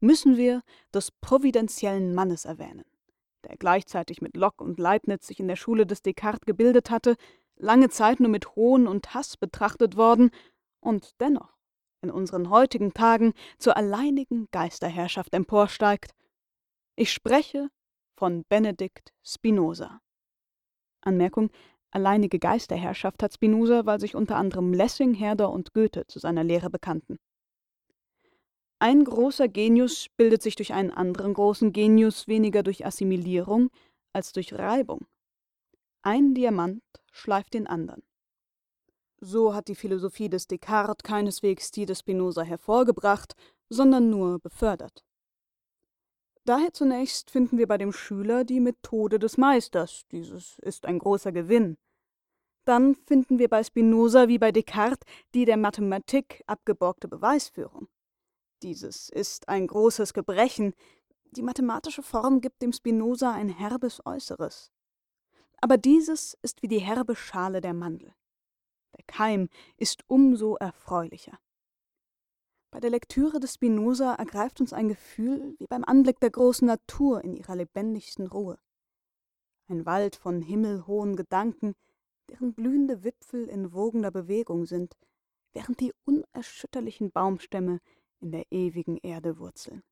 müssen 0.00 0.36
wir 0.36 0.62
des 0.92 1.10
providentiellen 1.10 2.14
Mannes 2.14 2.44
erwähnen, 2.44 2.84
der 3.44 3.56
gleichzeitig 3.56 4.20
mit 4.20 4.36
Locke 4.36 4.62
und 4.62 4.78
Leibniz 4.78 5.26
sich 5.26 5.40
in 5.40 5.48
der 5.48 5.56
Schule 5.56 5.86
des 5.86 6.02
Descartes 6.02 6.44
gebildet 6.44 6.90
hatte, 6.90 7.16
lange 7.56 7.88
Zeit 7.88 8.20
nur 8.20 8.30
mit 8.30 8.54
Hohn 8.54 8.86
und 8.86 9.14
Hass 9.14 9.38
betrachtet 9.38 9.96
worden 9.96 10.30
und 10.80 11.18
dennoch 11.20 11.56
in 12.02 12.10
unseren 12.10 12.50
heutigen 12.50 12.92
Tagen 12.92 13.32
zur 13.58 13.78
alleinigen 13.78 14.46
Geisterherrschaft 14.52 15.32
emporsteigt. 15.34 16.12
Ich 16.96 17.12
spreche 17.12 17.70
von 18.18 18.44
Benedikt 18.48 19.12
Spinoza. 19.22 20.00
Anmerkung 21.00 21.50
Alleinige 21.92 22.40
Geisterherrschaft 22.40 23.22
hat 23.22 23.32
Spinoza, 23.32 23.86
weil 23.86 24.00
sich 24.00 24.16
unter 24.16 24.36
anderem 24.36 24.74
Lessing, 24.74 25.14
Herder 25.14 25.50
und 25.50 25.72
Goethe 25.72 26.06
zu 26.08 26.18
seiner 26.18 26.42
Lehre 26.44 26.68
bekannten. 26.68 27.18
Ein 28.80 29.04
großer 29.04 29.48
Genius 29.48 30.08
bildet 30.16 30.42
sich 30.42 30.56
durch 30.56 30.72
einen 30.72 30.90
anderen 30.90 31.32
großen 31.32 31.72
Genius 31.72 32.26
weniger 32.26 32.62
durch 32.62 32.84
Assimilierung 32.84 33.70
als 34.12 34.32
durch 34.32 34.52
Reibung. 34.52 35.06
Ein 36.02 36.34
Diamant 36.34 36.82
schleift 37.12 37.54
den 37.54 37.68
anderen. 37.68 38.02
So 39.20 39.54
hat 39.54 39.68
die 39.68 39.76
Philosophie 39.76 40.28
des 40.28 40.48
Descartes 40.48 41.04
keineswegs 41.04 41.70
die 41.70 41.86
des 41.86 42.00
Spinoza 42.00 42.42
hervorgebracht, 42.42 43.34
sondern 43.68 44.10
nur 44.10 44.40
befördert. 44.40 45.07
Daher 46.48 46.72
zunächst 46.72 47.30
finden 47.30 47.58
wir 47.58 47.66
bei 47.66 47.76
dem 47.76 47.92
Schüler 47.92 48.42
die 48.42 48.60
Methode 48.60 49.18
des 49.18 49.36
Meisters, 49.36 50.06
dieses 50.10 50.58
ist 50.60 50.86
ein 50.86 50.98
großer 50.98 51.30
Gewinn. 51.30 51.76
Dann 52.64 52.94
finden 52.94 53.38
wir 53.38 53.48
bei 53.48 53.62
Spinoza 53.62 54.28
wie 54.28 54.38
bei 54.38 54.50
Descartes 54.50 55.06
die 55.34 55.44
der 55.44 55.58
Mathematik 55.58 56.42
abgeborgte 56.46 57.06
Beweisführung. 57.06 57.88
Dieses 58.62 59.10
ist 59.10 59.46
ein 59.50 59.66
großes 59.66 60.14
Gebrechen. 60.14 60.72
Die 61.32 61.42
mathematische 61.42 62.02
Form 62.02 62.40
gibt 62.40 62.62
dem 62.62 62.72
Spinoza 62.72 63.30
ein 63.30 63.50
herbes 63.50 64.00
Äußeres. 64.06 64.72
Aber 65.60 65.76
dieses 65.76 66.32
ist 66.40 66.62
wie 66.62 66.68
die 66.68 66.78
herbe 66.78 67.14
Schale 67.14 67.60
der 67.60 67.74
Mandel. 67.74 68.14
Der 68.96 69.04
Keim 69.06 69.50
ist 69.76 70.02
umso 70.06 70.56
erfreulicher. 70.56 71.38
Bei 72.78 72.82
der 72.82 72.90
Lektüre 72.90 73.40
des 73.40 73.54
Spinoza 73.54 74.14
ergreift 74.14 74.60
uns 74.60 74.72
ein 74.72 74.88
Gefühl 74.88 75.56
wie 75.58 75.66
beim 75.66 75.82
Anblick 75.82 76.20
der 76.20 76.30
großen 76.30 76.64
Natur 76.64 77.24
in 77.24 77.34
ihrer 77.34 77.56
lebendigsten 77.56 78.28
Ruhe. 78.28 78.56
Ein 79.66 79.84
Wald 79.84 80.14
von 80.14 80.42
himmelhohen 80.42 81.16
Gedanken, 81.16 81.74
deren 82.30 82.54
blühende 82.54 83.02
Wipfel 83.02 83.48
in 83.48 83.72
wogender 83.72 84.12
Bewegung 84.12 84.64
sind, 84.64 84.94
während 85.52 85.80
die 85.80 85.92
unerschütterlichen 86.04 87.10
Baumstämme 87.10 87.80
in 88.20 88.30
der 88.30 88.44
ewigen 88.52 88.96
Erde 88.98 89.40
wurzeln. 89.40 89.82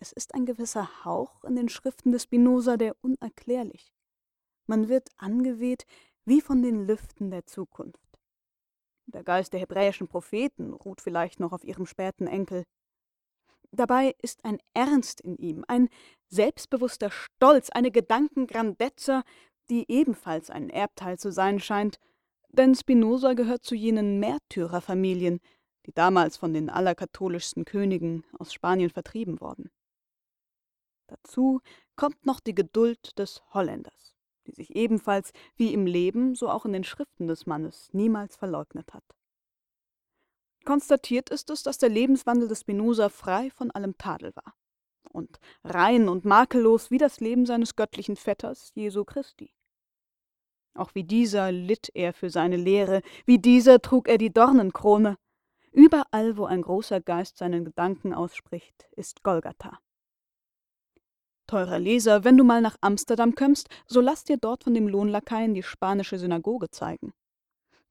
Es 0.00 0.10
ist 0.10 0.34
ein 0.34 0.46
gewisser 0.46 1.04
Hauch 1.04 1.44
in 1.44 1.54
den 1.54 1.68
Schriften 1.68 2.10
des 2.10 2.24
Spinoza, 2.24 2.78
der 2.78 2.96
unerklärlich. 3.00 3.94
Man 4.66 4.88
wird 4.88 5.08
angeweht 5.18 5.86
wie 6.24 6.40
von 6.40 6.62
den 6.62 6.88
Lüften 6.88 7.30
der 7.30 7.46
Zukunft. 7.46 7.99
Der 9.12 9.24
Geist 9.24 9.52
der 9.52 9.60
hebräischen 9.60 10.08
Propheten 10.08 10.72
ruht 10.72 11.00
vielleicht 11.00 11.40
noch 11.40 11.52
auf 11.52 11.64
ihrem 11.64 11.86
späten 11.86 12.26
Enkel. 12.26 12.64
Dabei 13.72 14.14
ist 14.22 14.44
ein 14.44 14.58
Ernst 14.74 15.20
in 15.20 15.36
ihm, 15.36 15.64
ein 15.68 15.88
selbstbewusster 16.28 17.10
Stolz, 17.10 17.70
eine 17.70 17.90
Gedankengrandezza, 17.90 19.22
die 19.68 19.90
ebenfalls 19.90 20.50
ein 20.50 20.70
Erbteil 20.70 21.18
zu 21.18 21.30
sein 21.32 21.60
scheint, 21.60 21.98
denn 22.48 22.74
Spinoza 22.74 23.34
gehört 23.34 23.64
zu 23.64 23.74
jenen 23.74 24.18
Märtyrerfamilien, 24.18 25.40
die 25.86 25.92
damals 25.92 26.36
von 26.36 26.52
den 26.52 26.68
allerkatholischsten 26.68 27.64
Königen 27.64 28.24
aus 28.38 28.52
Spanien 28.52 28.90
vertrieben 28.90 29.40
wurden. 29.40 29.70
Dazu 31.06 31.60
kommt 31.96 32.26
noch 32.26 32.40
die 32.40 32.54
Geduld 32.54 33.18
des 33.18 33.42
Holländers, 33.52 34.16
die 34.46 34.52
sich 34.52 34.74
ebenfalls 34.74 35.32
wie 35.56 35.72
im 35.72 35.86
Leben, 35.86 36.34
so 36.34 36.48
auch 36.48 36.64
in 36.64 36.72
den 36.72 36.84
Schriften 36.84 37.26
des 37.26 37.46
Mannes 37.46 37.88
niemals 37.92 38.36
verleugnet 38.36 38.92
hat. 38.94 39.04
Konstatiert 40.64 41.30
ist 41.30 41.50
es, 41.50 41.62
dass 41.62 41.78
der 41.78 41.88
Lebenswandel 41.88 42.48
des 42.48 42.60
Spinoza 42.60 43.08
frei 43.08 43.50
von 43.50 43.70
allem 43.70 43.96
Tadel 43.96 44.34
war 44.36 44.54
und 45.10 45.40
rein 45.64 46.08
und 46.08 46.24
makellos 46.24 46.90
wie 46.90 46.98
das 46.98 47.20
Leben 47.20 47.46
seines 47.46 47.76
göttlichen 47.76 48.16
Vetters 48.16 48.72
Jesu 48.74 49.04
Christi. 49.04 49.52
Auch 50.74 50.94
wie 50.94 51.04
dieser 51.04 51.50
litt 51.50 51.90
er 51.94 52.12
für 52.12 52.30
seine 52.30 52.56
Lehre, 52.56 53.02
wie 53.26 53.38
dieser 53.38 53.82
trug 53.82 54.08
er 54.08 54.18
die 54.18 54.32
Dornenkrone. 54.32 55.16
Überall, 55.72 56.36
wo 56.36 56.44
ein 56.44 56.62
großer 56.62 57.00
Geist 57.00 57.38
seinen 57.38 57.64
Gedanken 57.64 58.14
ausspricht, 58.14 58.88
ist 58.92 59.22
Golgatha. 59.22 59.78
Teurer 61.50 61.80
Leser, 61.80 62.22
wenn 62.22 62.36
du 62.36 62.44
mal 62.44 62.60
nach 62.60 62.76
Amsterdam 62.80 63.34
kömmst, 63.34 63.68
so 63.88 64.00
lass 64.00 64.22
dir 64.22 64.36
dort 64.36 64.62
von 64.62 64.72
dem 64.72 64.86
Lohnlakaien 64.86 65.52
die 65.52 65.64
spanische 65.64 66.16
Synagoge 66.16 66.70
zeigen. 66.70 67.12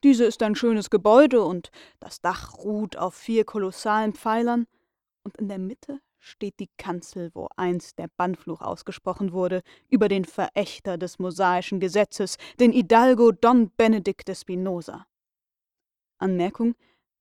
Diese 0.02 0.24
ist 0.24 0.42
ein 0.44 0.56
schönes 0.56 0.90
Gebäude 0.90 1.44
und 1.44 1.70
das 2.00 2.22
Dach 2.22 2.58
ruht 2.60 2.96
auf 2.96 3.16
vier 3.16 3.44
kolossalen 3.44 4.14
Pfeilern, 4.14 4.66
und 5.26 5.36
in 5.36 5.50
der 5.50 5.60
Mitte 5.60 6.00
steht 6.20 6.62
die 6.62 6.70
Kanzel, 6.78 7.32
wo 7.34 7.50
einst 7.58 8.00
der 8.00 8.08
Bannfluch 8.16 8.62
ausgesprochen 8.62 9.34
wurde 9.34 9.62
über 9.90 10.08
den 10.08 10.24
Verächter 10.24 10.98
des 10.98 11.20
mosaischen 11.20 11.82
Gesetzes, 11.82 12.38
den 12.62 12.72
Hidalgo 12.72 13.34
Don 13.34 13.72
Benedict 13.72 14.34
Spinoza. 14.34 15.06
Anmerkung: 16.18 16.76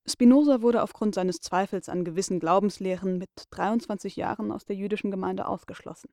Spinoza 0.07 0.62
wurde 0.62 0.85
aufgrund 0.85 1.16
seines 1.16 1.40
Zweifels 1.40 1.88
an 1.88 2.05
gewissen 2.05 2.38
Glaubenslehren 2.38 3.18
mit 3.18 3.31
23 3.51 4.14
Jahren 4.14 4.53
aus 4.53 4.64
der 4.64 4.77
jüdischen 4.77 5.11
Gemeinde 5.11 5.48
ausgeschlossen. 5.48 6.11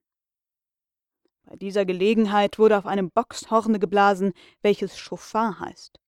Bei 1.46 1.56
dieser 1.56 1.86
Gelegenheit 1.86 2.58
wurde 2.58 2.78
auf 2.78 2.88
einem 2.88 3.12
Boxhorne 3.12 3.78
geblasen, 3.78 4.34
welches 4.62 4.98
Schofar 4.98 5.60
heißt. 5.60 6.00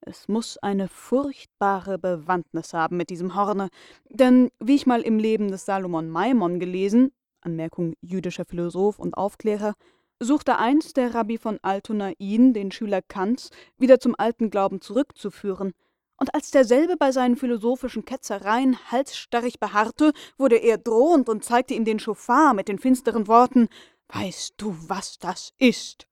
Es 0.00 0.28
muss 0.28 0.58
eine 0.58 0.88
furchtbare 0.88 1.98
Bewandtnis 1.98 2.72
haben 2.72 2.96
mit 2.96 3.10
diesem 3.10 3.34
Horne, 3.34 3.68
denn 4.08 4.50
wie 4.60 4.76
ich 4.76 4.86
mal 4.86 5.02
im 5.02 5.18
Leben 5.18 5.50
des 5.50 5.64
Salomon 5.64 6.08
Maimon 6.08 6.60
gelesen, 6.60 7.10
Anmerkung 7.40 7.94
jüdischer 8.00 8.44
Philosoph 8.44 9.00
und 9.00 9.14
Aufklärer, 9.14 9.74
suchte 10.20 10.56
einst 10.56 10.96
der 10.96 11.14
Rabbi 11.14 11.36
von 11.38 11.58
Altona 11.62 12.12
ihn, 12.18 12.52
den 12.52 12.70
Schüler 12.70 13.02
Kants, 13.02 13.50
wieder 13.76 13.98
zum 13.98 14.14
alten 14.16 14.50
Glauben 14.50 14.80
zurückzuführen, 14.80 15.72
und 16.20 16.34
als 16.34 16.50
derselbe 16.50 16.96
bei 16.96 17.12
seinen 17.12 17.36
philosophischen 17.36 18.04
Ketzereien 18.04 18.76
halsstarrig 18.90 19.60
beharrte, 19.60 20.12
wurde 20.36 20.56
er 20.56 20.76
drohend 20.76 21.28
und 21.28 21.44
zeigte 21.44 21.74
ihm 21.74 21.84
den 21.84 22.00
Schofar 22.00 22.54
mit 22.54 22.66
den 22.66 22.80
finsteren 22.80 23.28
Worten 23.28 23.68
Weißt 24.08 24.54
du, 24.56 24.74
was 24.88 25.18
das 25.18 25.52
ist? 25.58 26.08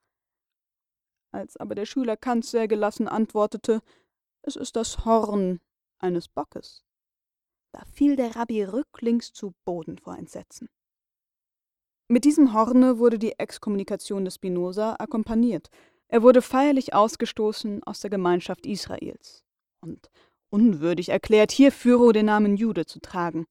Als 1.32 1.56
aber 1.56 1.74
der 1.74 1.86
Schüler 1.86 2.16
Kant 2.16 2.44
sehr 2.44 2.68
gelassen 2.68 3.08
antwortete, 3.08 3.82
es 4.42 4.56
ist 4.56 4.76
das 4.76 5.04
Horn 5.04 5.60
eines 5.98 6.28
Bockes, 6.28 6.84
da 7.72 7.82
fiel 7.92 8.16
der 8.16 8.36
Rabbi 8.36 8.64
rücklings 8.64 9.32
zu 9.32 9.54
Boden 9.64 9.98
vor 9.98 10.16
Entsetzen. 10.16 10.68
Mit 12.08 12.24
diesem 12.24 12.52
Horne 12.52 12.98
wurde 12.98 13.18
die 13.18 13.38
Exkommunikation 13.38 14.24
des 14.24 14.36
Spinoza 14.36 14.94
akkompaniert. 14.98 15.70
Er 16.08 16.22
wurde 16.22 16.40
feierlich 16.40 16.94
ausgestoßen 16.94 17.82
aus 17.82 18.00
der 18.00 18.10
Gemeinschaft 18.10 18.64
Israels 18.64 19.44
und 19.80 20.08
unwürdig 20.50 21.08
erklärt, 21.08 21.50
hier 21.50 21.70
Hierführer 21.70 22.12
den 22.12 22.26
Namen 22.26 22.56
Jude 22.56 22.86
zu 22.86 23.00
tragen. 23.00 23.46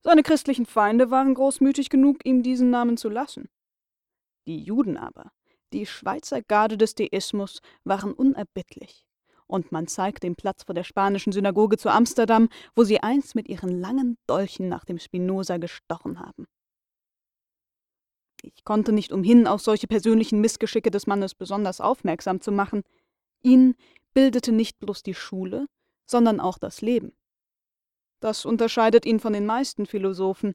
Seine 0.00 0.22
christlichen 0.22 0.66
Feinde 0.66 1.10
waren 1.10 1.34
großmütig 1.34 1.90
genug, 1.90 2.24
ihm 2.24 2.42
diesen 2.42 2.70
Namen 2.70 2.96
zu 2.96 3.08
lassen. 3.08 3.50
Die 4.46 4.62
Juden 4.62 4.96
aber 4.96 5.32
die 5.72 5.86
Schweizer 5.86 6.42
Garde 6.42 6.78
des 6.78 6.94
Deismus 6.94 7.60
waren 7.84 8.12
unerbittlich, 8.12 9.04
und 9.46 9.72
man 9.72 9.88
zeigt 9.88 10.22
den 10.22 10.36
Platz 10.36 10.62
vor 10.64 10.74
der 10.74 10.84
spanischen 10.84 11.32
Synagoge 11.32 11.76
zu 11.76 11.90
Amsterdam, 11.90 12.48
wo 12.74 12.84
sie 12.84 13.00
einst 13.00 13.34
mit 13.34 13.48
ihren 13.48 13.80
langen 13.80 14.16
Dolchen 14.26 14.68
nach 14.68 14.84
dem 14.84 14.98
Spinoza 14.98 15.56
gestochen 15.58 16.20
haben. 16.20 16.46
Ich 18.42 18.64
konnte 18.64 18.92
nicht 18.92 19.12
umhin, 19.12 19.46
auf 19.46 19.60
solche 19.60 19.88
persönlichen 19.88 20.40
Missgeschicke 20.40 20.90
des 20.90 21.06
Mannes 21.06 21.34
besonders 21.34 21.80
aufmerksam 21.80 22.40
zu 22.40 22.52
machen. 22.52 22.82
Ihn 23.42 23.74
bildete 24.14 24.52
nicht 24.52 24.78
bloß 24.78 25.02
die 25.02 25.14
Schule, 25.14 25.66
sondern 26.06 26.38
auch 26.40 26.58
das 26.58 26.80
Leben. 26.80 27.12
Das 28.20 28.44
unterscheidet 28.44 29.04
ihn 29.04 29.20
von 29.20 29.32
den 29.32 29.46
meisten 29.46 29.86
Philosophen, 29.86 30.54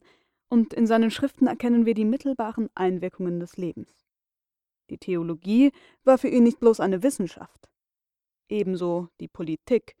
und 0.52 0.74
in 0.74 0.86
seinen 0.86 1.10
Schriften 1.10 1.46
erkennen 1.46 1.86
wir 1.86 1.94
die 1.94 2.04
mittelbaren 2.04 2.68
Einwirkungen 2.74 3.40
des 3.40 3.56
Lebens. 3.56 4.04
Die 4.90 4.98
Theologie 4.98 5.72
war 6.04 6.18
für 6.18 6.28
ihn 6.28 6.42
nicht 6.42 6.60
bloß 6.60 6.78
eine 6.78 7.02
Wissenschaft. 7.02 7.70
Ebenso 8.50 9.08
die 9.18 9.28
Politik. 9.28 9.96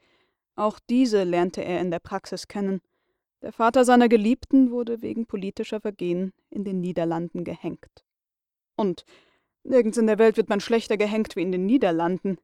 Auch 0.54 0.78
diese 0.90 1.24
lernte 1.24 1.64
er 1.64 1.80
in 1.80 1.90
der 1.90 2.00
Praxis 2.00 2.48
kennen. 2.48 2.82
Der 3.40 3.52
Vater 3.52 3.86
seiner 3.86 4.10
Geliebten 4.10 4.70
wurde 4.70 5.00
wegen 5.00 5.24
politischer 5.24 5.80
Vergehen 5.80 6.34
in 6.50 6.64
den 6.64 6.82
Niederlanden 6.82 7.44
gehängt. 7.44 8.04
Und 8.76 9.06
nirgends 9.64 9.96
in 9.96 10.06
der 10.06 10.18
Welt 10.18 10.36
wird 10.36 10.50
man 10.50 10.60
schlechter 10.60 10.98
gehängt 10.98 11.34
wie 11.34 11.42
in 11.42 11.52
den 11.52 11.64
Niederlanden. 11.64 12.36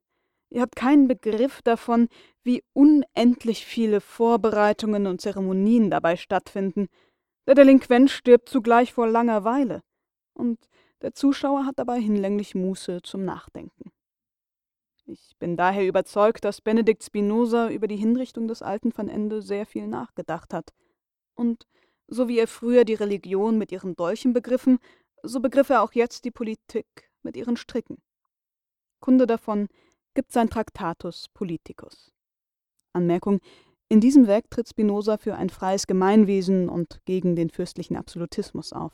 Ihr 0.49 0.63
habt 0.63 0.77
keinen 0.77 1.09
Begriff 1.09 1.61
davon, 1.61 2.09
wie 2.43 2.65
unendlich 2.73 3.67
viele 3.67 4.01
Vorbereitungen 4.01 5.07
und 5.07 5.21
Zeremonien 5.21 5.91
dabei 5.91 6.17
stattfinden. 6.17 6.89
Der 7.49 7.55
Delinquent 7.55 8.11
stirbt 8.11 8.51
zugleich 8.51 8.93
vor 8.93 9.09
Langeweile. 9.09 9.83
Und 10.35 10.59
der 11.01 11.15
Zuschauer 11.15 11.65
hat 11.65 11.79
dabei 11.79 11.99
hinlänglich 11.99 12.55
Muße 12.55 13.01
zum 13.01 13.25
Nachdenken. 13.25 13.91
Ich 15.07 15.35
bin 15.39 15.57
daher 15.57 15.89
überzeugt, 15.89 16.45
dass 16.45 16.61
Benedikt 16.61 17.03
Spinoza 17.03 17.71
über 17.71 17.89
die 17.89 17.97
Hinrichtung 17.97 18.49
des 18.49 18.61
alten 18.61 18.93
Van 18.95 19.09
Ende 19.09 19.41
sehr 19.41 19.65
viel 19.65 19.87
nachgedacht 19.87 20.53
hat. 20.53 20.75
Und 21.35 21.67
so 22.07 22.29
wie 22.29 22.39
er 22.39 22.49
früher 22.49 22.85
die 22.85 22.93
Religion 22.93 23.57
mit 23.57 23.73
ihren 23.73 23.97
Dolchen 23.97 24.35
begriffen, 24.35 24.79
so 25.23 25.41
begriff 25.41 25.71
er 25.71 25.81
auch 25.81 25.95
jetzt 25.95 26.27
die 26.27 26.31
Politik 26.31 27.11
mit 27.23 27.35
ihren 27.35 27.57
Stricken. 27.57 28.03
Kunde 29.01 29.27
davon 29.27 29.69
gibt 30.13 30.33
sein 30.33 30.51
Traktatus 30.51 31.29
Politicus. 31.33 32.13
Anmerkung: 32.93 33.41
In 33.91 34.01
diesem 34.01 34.27
Werk 34.27 34.51
tritt 34.51 34.69
Spinoza 34.69 35.17
für 35.17 35.35
ein 35.35 35.49
freies 35.49 35.87
Gemeinwesen 35.87 36.69
und 36.69 37.01
gegen 37.07 37.37
den 37.37 37.49
fürstlichen 37.49 37.97
Absolutismus 37.97 38.75
auf. 38.75 38.93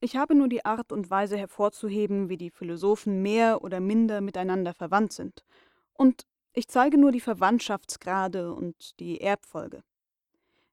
Ich 0.00 0.16
habe 0.16 0.34
nur 0.34 0.48
die 0.48 0.64
Art 0.64 0.90
und 0.90 1.10
Weise 1.10 1.36
hervorzuheben, 1.36 2.28
wie 2.28 2.36
die 2.38 2.50
Philosophen 2.50 3.22
mehr 3.22 3.62
oder 3.62 3.80
minder 3.80 4.20
miteinander 4.20 4.74
verwandt 4.74 5.12
sind, 5.12 5.44
und 5.92 6.26
ich 6.54 6.68
zeige 6.68 6.98
nur 6.98 7.12
die 7.12 7.20
Verwandtschaftsgrade 7.20 8.52
und 8.52 8.98
die 9.00 9.20
Erbfolge. 9.20 9.82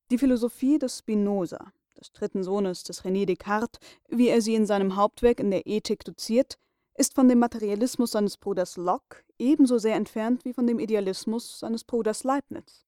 Die 0.09 0.17
Philosophie 0.17 0.77
des 0.77 0.99
Spinoza, 0.99 1.71
des 1.99 2.11
dritten 2.11 2.43
Sohnes 2.43 2.83
des 2.83 3.03
René 3.03 3.25
Descartes, 3.25 3.79
wie 4.09 4.29
er 4.29 4.41
sie 4.41 4.55
in 4.55 4.65
seinem 4.65 4.95
Hauptwerk 4.95 5.39
in 5.39 5.51
der 5.51 5.65
Ethik 5.65 6.03
doziert, 6.03 6.57
ist 6.95 7.15
von 7.15 7.27
dem 7.27 7.39
Materialismus 7.39 8.11
seines 8.11 8.37
Bruders 8.37 8.77
Locke 8.77 9.23
ebenso 9.39 9.77
sehr 9.77 9.95
entfernt 9.95 10.45
wie 10.45 10.53
von 10.53 10.67
dem 10.67 10.79
Idealismus 10.79 11.59
seines 11.59 11.83
Bruders 11.83 12.23
Leibniz. 12.23 12.85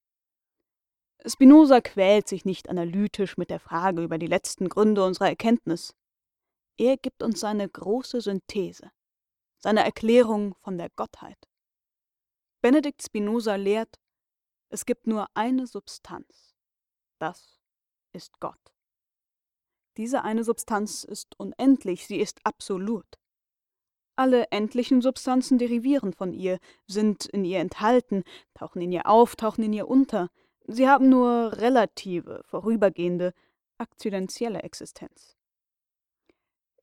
Spinoza 1.25 1.79
quält 1.79 2.27
sich 2.27 2.43
nicht 2.43 2.69
analytisch 2.69 3.37
mit 3.37 3.49
der 3.49 3.59
Frage 3.59 4.03
über 4.03 4.17
die 4.17 4.27
letzten 4.27 4.67
Gründe 4.67 5.05
unserer 5.05 5.29
Erkenntnis. 5.29 5.95
Er 6.77 6.97
gibt 6.97 7.23
uns 7.23 7.39
seine 7.39 7.69
große 7.69 8.19
Synthese, 8.19 8.91
seine 9.59 9.83
Erklärung 9.83 10.55
von 10.55 10.77
der 10.77 10.89
Gottheit. 10.89 11.37
Benedikt 12.61 13.03
Spinoza 13.03 13.55
lehrt, 13.55 13.99
es 14.69 14.85
gibt 14.85 15.07
nur 15.07 15.27
eine 15.33 15.67
Substanz. 15.67 16.55
Das 17.19 17.61
ist 18.11 18.39
Gott. 18.39 18.73
Diese 19.97 20.23
eine 20.23 20.43
Substanz 20.43 21.03
ist 21.03 21.39
unendlich, 21.39 22.07
sie 22.07 22.19
ist 22.19 22.39
absolut. 22.43 23.05
Alle 24.15 24.45
endlichen 24.51 25.01
Substanzen 25.01 25.57
derivieren 25.57 26.13
von 26.13 26.33
ihr, 26.33 26.59
sind 26.85 27.25
in 27.25 27.45
ihr 27.45 27.59
enthalten, 27.59 28.23
tauchen 28.53 28.81
in 28.81 28.91
ihr 28.91 29.07
auf, 29.07 29.35
tauchen 29.35 29.63
in 29.63 29.73
ihr 29.73 29.87
unter. 29.87 30.29
Sie 30.67 30.87
haben 30.87 31.09
nur 31.09 31.53
relative, 31.57 32.43
vorübergehende, 32.45 33.33
akzidentielle 33.79 34.61
Existenz. 34.61 35.35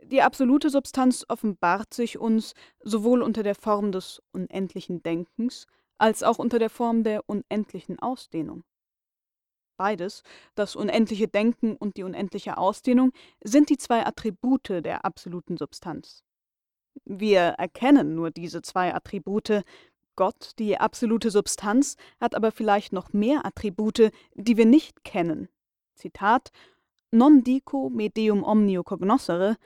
Die 0.03 0.23
absolute 0.23 0.71
Substanz 0.71 1.25
offenbart 1.29 1.95
sich 1.95 2.19
uns 2.19 2.55
sowohl 2.81 3.23
unter 3.23 3.43
der 3.43 3.55
Form 3.55 3.93
des 3.93 4.21
unendlichen 4.33 5.03
Denkens 5.03 5.67
als 5.99 6.23
auch 6.23 6.39
unter 6.39 6.59
der 6.59 6.71
Form 6.71 7.05
der 7.05 7.29
unendlichen 7.29 7.99
Ausdehnung. 8.01 8.65
Beides, 9.77 10.23
das 10.55 10.75
unendliche 10.75 11.29
Denken 11.29 11.77
und 11.77 11.97
die 11.97 12.03
unendliche 12.03 12.59
Ausdehnung, 12.59 13.13
sind 13.43 13.71
die 13.71 13.79
zwei 13.79 14.05
Attribute 14.05 14.69
der 14.69 15.05
absoluten 15.05 15.57
Substanz. 15.57 16.25
Wir 17.05 17.41
erkennen 17.59 18.15
nur 18.15 18.31
diese 18.31 18.63
zwei 18.63 18.95
Attribute. 18.95 19.63
Gott, 20.17 20.53
die 20.59 20.77
absolute 20.79 21.31
Substanz, 21.31 21.97
hat 22.21 22.35
aber 22.35 22.53
vielleicht 22.53 22.93
noch 22.93 23.13
mehr 23.13 23.47
Attribute, 23.47 24.11
die 24.35 24.57
wir 24.57 24.67
nicht 24.67 25.05
kennen. 25.05 25.49
Zitat 25.95 26.51
Non 27.13 27.43
dico 27.43 27.91
me 27.91 28.09
deum 28.09 28.45
omnio 28.45 28.85
cognoscere, 28.85 29.57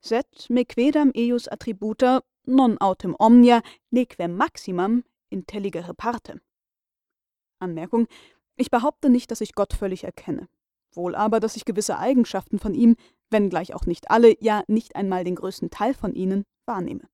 sed 0.00 0.26
me 0.48 0.64
quedam 0.64 1.12
eius 1.14 1.48
attributa 1.48 2.22
non 2.46 2.78
autem 2.78 3.14
omnia 3.18 3.60
nequem 3.90 4.36
maximam 4.36 5.04
intelligere 5.28 5.92
partem. 5.92 6.40
Anmerkung 7.58 8.06
ich 8.56 8.70
behaupte 8.70 9.10
nicht, 9.10 9.30
dass 9.30 9.40
ich 9.40 9.54
Gott 9.54 9.72
völlig 9.72 10.04
erkenne. 10.04 10.48
Wohl 10.92 11.14
aber, 11.14 11.40
dass 11.40 11.56
ich 11.56 11.64
gewisse 11.64 11.98
Eigenschaften 11.98 12.58
von 12.58 12.74
ihm, 12.74 12.94
wenngleich 13.30 13.74
auch 13.74 13.84
nicht 13.84 14.10
alle, 14.10 14.36
ja 14.40 14.62
nicht 14.68 14.94
einmal 14.94 15.24
den 15.24 15.34
größten 15.34 15.70
Teil 15.70 15.92
von 15.92 16.14
ihnen, 16.14 16.44
wahrnehme. 16.66 17.08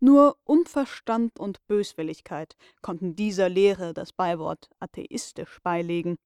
Nur 0.00 0.36
Unverstand 0.44 1.38
und 1.38 1.66
Böswilligkeit 1.66 2.56
konnten 2.82 3.16
dieser 3.16 3.48
Lehre 3.48 3.94
das 3.94 4.12
Beiwort 4.12 4.68
atheistisch 4.78 5.60
beilegen. 5.62 6.16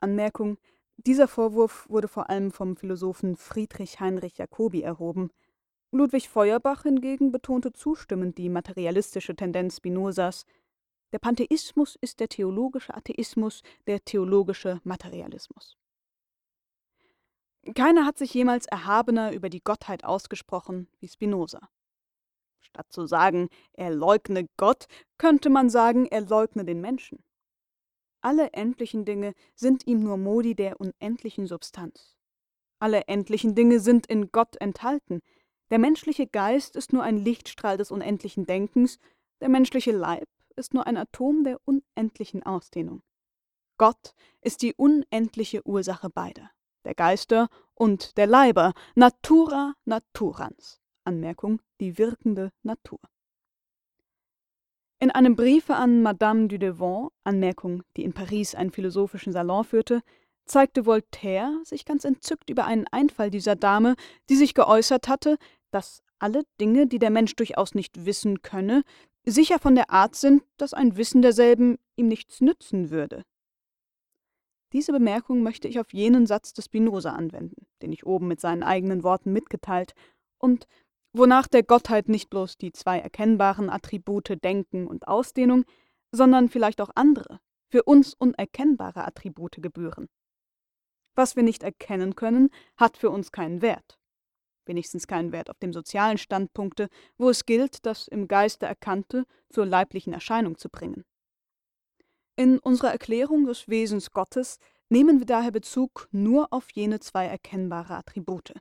Anmerkung 0.00 0.58
dieser 0.96 1.26
Vorwurf 1.26 1.88
wurde 1.88 2.06
vor 2.06 2.30
allem 2.30 2.52
vom 2.52 2.76
Philosophen 2.76 3.36
Friedrich 3.36 3.98
Heinrich 3.98 4.38
Jacobi 4.38 4.82
erhoben. 4.82 5.30
Ludwig 5.90 6.28
Feuerbach 6.28 6.84
hingegen 6.84 7.32
betonte 7.32 7.72
zustimmend 7.72 8.38
die 8.38 8.48
materialistische 8.48 9.34
Tendenz 9.34 9.76
Spinozas, 9.78 10.46
der 11.12 11.20
Pantheismus 11.20 11.96
ist 12.00 12.18
der 12.18 12.28
theologische 12.28 12.92
Atheismus, 12.92 13.62
der 13.86 14.04
theologische 14.04 14.80
Materialismus. 14.82 15.76
Keiner 17.74 18.04
hat 18.04 18.18
sich 18.18 18.34
jemals 18.34 18.66
erhabener 18.66 19.32
über 19.32 19.48
die 19.48 19.62
Gottheit 19.62 20.04
ausgesprochen 20.04 20.88
wie 21.00 21.08
Spinoza. 21.08 21.68
Statt 22.60 22.86
zu 22.90 23.06
sagen, 23.06 23.48
er 23.72 23.90
leugne 23.90 24.46
Gott, 24.56 24.86
könnte 25.16 25.48
man 25.48 25.70
sagen, 25.70 26.06
er 26.06 26.22
leugne 26.22 26.64
den 26.64 26.80
Menschen. 26.80 27.22
Alle 28.20 28.52
endlichen 28.52 29.04
Dinge 29.04 29.34
sind 29.54 29.86
ihm 29.86 30.02
nur 30.02 30.16
Modi 30.16 30.54
der 30.54 30.80
unendlichen 30.80 31.46
Substanz. 31.46 32.16
Alle 32.78 33.06
endlichen 33.06 33.54
Dinge 33.54 33.80
sind 33.80 34.06
in 34.06 34.32
Gott 34.32 34.56
enthalten. 34.56 35.20
Der 35.70 35.78
menschliche 35.78 36.26
Geist 36.26 36.76
ist 36.76 36.92
nur 36.92 37.02
ein 37.02 37.16
Lichtstrahl 37.16 37.76
des 37.76 37.90
unendlichen 37.90 38.46
Denkens, 38.46 38.98
der 39.40 39.48
menschliche 39.48 39.92
Leib 39.92 40.28
ist 40.56 40.74
nur 40.74 40.86
ein 40.86 40.96
Atom 40.96 41.44
der 41.44 41.60
unendlichen 41.64 42.42
Ausdehnung. 42.42 43.02
Gott 43.76 44.14
ist 44.40 44.62
die 44.62 44.74
unendliche 44.74 45.66
Ursache 45.66 46.08
beider, 46.10 46.50
der 46.84 46.94
Geister 46.94 47.48
und 47.74 48.16
der 48.16 48.26
Leiber, 48.26 48.72
natura 48.94 49.74
naturans. 49.84 50.80
Anmerkung, 51.04 51.60
die 51.80 51.98
wirkende 51.98 52.50
Natur. 52.62 53.00
In 55.00 55.10
einem 55.10 55.36
Briefe 55.36 55.74
an 55.74 56.02
Madame 56.02 56.48
du 56.48 56.58
Devant, 56.58 57.10
Anmerkung, 57.24 57.82
die 57.96 58.04
in 58.04 58.14
Paris 58.14 58.54
einen 58.54 58.70
philosophischen 58.70 59.32
Salon 59.32 59.64
führte, 59.64 60.00
zeigte 60.46 60.86
Voltaire 60.86 61.60
sich 61.64 61.84
ganz 61.84 62.04
entzückt 62.04 62.48
über 62.48 62.64
einen 62.64 62.86
Einfall 62.90 63.30
dieser 63.30 63.56
Dame, 63.56 63.96
die 64.30 64.36
sich 64.36 64.54
geäußert 64.54 65.08
hatte, 65.08 65.36
dass 65.70 66.02
alle 66.18 66.44
Dinge, 66.60 66.86
die 66.86 66.98
der 66.98 67.10
Mensch 67.10 67.34
durchaus 67.36 67.74
nicht 67.74 68.06
wissen 68.06 68.40
könne, 68.42 68.82
sicher 69.26 69.58
von 69.58 69.74
der 69.74 69.90
Art 69.90 70.14
sind, 70.14 70.42
dass 70.56 70.74
ein 70.74 70.96
Wissen 70.96 71.22
derselben 71.22 71.78
ihm 71.96 72.08
nichts 72.08 72.40
nützen 72.40 72.90
würde. 72.90 73.24
Diese 74.74 74.92
Bemerkung 74.92 75.42
möchte 75.42 75.68
ich 75.68 75.80
auf 75.80 75.94
jenen 75.94 76.26
Satz 76.26 76.52
des 76.52 76.66
Spinoza 76.66 77.12
anwenden, 77.12 77.66
den 77.80 77.92
ich 77.92 78.04
oben 78.04 78.28
mit 78.28 78.40
seinen 78.40 78.62
eigenen 78.62 79.02
Worten 79.02 79.32
mitgeteilt, 79.32 79.94
und 80.38 80.66
wonach 81.14 81.46
der 81.46 81.62
Gottheit 81.62 82.08
nicht 82.08 82.28
bloß 82.28 82.58
die 82.58 82.72
zwei 82.72 82.98
erkennbaren 82.98 83.70
Attribute 83.70 84.44
Denken 84.44 84.86
und 84.86 85.08
Ausdehnung, 85.08 85.64
sondern 86.12 86.50
vielleicht 86.50 86.82
auch 86.82 86.90
andere, 86.94 87.40
für 87.70 87.84
uns 87.84 88.12
unerkennbare 88.12 89.06
Attribute 89.06 89.62
gebühren. 89.62 90.08
Was 91.14 91.36
wir 91.36 91.42
nicht 91.42 91.62
erkennen 91.62 92.14
können, 92.14 92.50
hat 92.76 92.98
für 92.98 93.08
uns 93.08 93.32
keinen 93.32 93.62
Wert 93.62 93.98
wenigstens 94.66 95.06
keinen 95.06 95.32
Wert 95.32 95.50
auf 95.50 95.58
dem 95.58 95.72
sozialen 95.72 96.18
Standpunkte, 96.18 96.88
wo 97.16 97.30
es 97.30 97.46
gilt, 97.46 97.84
das 97.86 98.08
im 98.08 98.28
Geiste 98.28 98.66
Erkannte 98.66 99.24
zur 99.50 99.66
leiblichen 99.66 100.12
Erscheinung 100.12 100.58
zu 100.58 100.68
bringen. 100.68 101.04
In 102.36 102.58
unserer 102.58 102.90
Erklärung 102.90 103.46
des 103.46 103.68
Wesens 103.68 104.10
Gottes 104.10 104.58
nehmen 104.88 105.20
wir 105.20 105.26
daher 105.26 105.52
Bezug 105.52 106.08
nur 106.10 106.52
auf 106.52 106.70
jene 106.72 106.98
zwei 106.98 107.26
erkennbare 107.26 107.94
Attribute. 107.94 108.52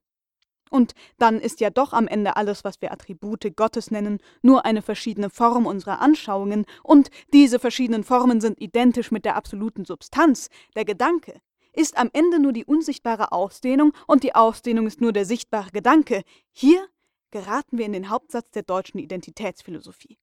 Und 0.69 0.93
dann 1.17 1.39
ist 1.39 1.59
ja 1.59 1.69
doch 1.69 1.93
am 1.93 2.07
Ende 2.07 2.35
alles, 2.35 2.63
was 2.63 2.81
wir 2.81 2.91
Attribute 2.91 3.55
Gottes 3.55 3.91
nennen, 3.91 4.19
nur 4.41 4.65
eine 4.65 4.81
verschiedene 4.81 5.29
Form 5.29 5.65
unserer 5.65 6.01
Anschauungen, 6.01 6.65
und 6.83 7.09
diese 7.31 7.59
verschiedenen 7.59 8.03
Formen 8.03 8.41
sind 8.41 8.61
identisch 8.61 9.11
mit 9.11 9.25
der 9.25 9.35
absoluten 9.35 9.85
Substanz, 9.85 10.49
der 10.75 10.85
Gedanke, 10.85 11.41
ist 11.73 11.97
am 11.97 12.09
Ende 12.13 12.39
nur 12.39 12.53
die 12.53 12.65
unsichtbare 12.65 13.31
Ausdehnung 13.31 13.93
und 14.07 14.23
die 14.23 14.35
Ausdehnung 14.35 14.87
ist 14.87 15.01
nur 15.01 15.13
der 15.13 15.25
sichtbare 15.25 15.71
Gedanke. 15.71 16.23
Hier 16.51 16.87
geraten 17.31 17.77
wir 17.79 17.85
in 17.85 17.93
den 17.93 18.09
Hauptsatz 18.09 18.51
der 18.51 18.63
deutschen 18.63 18.99
Identitätsphilosophie, 18.99 20.17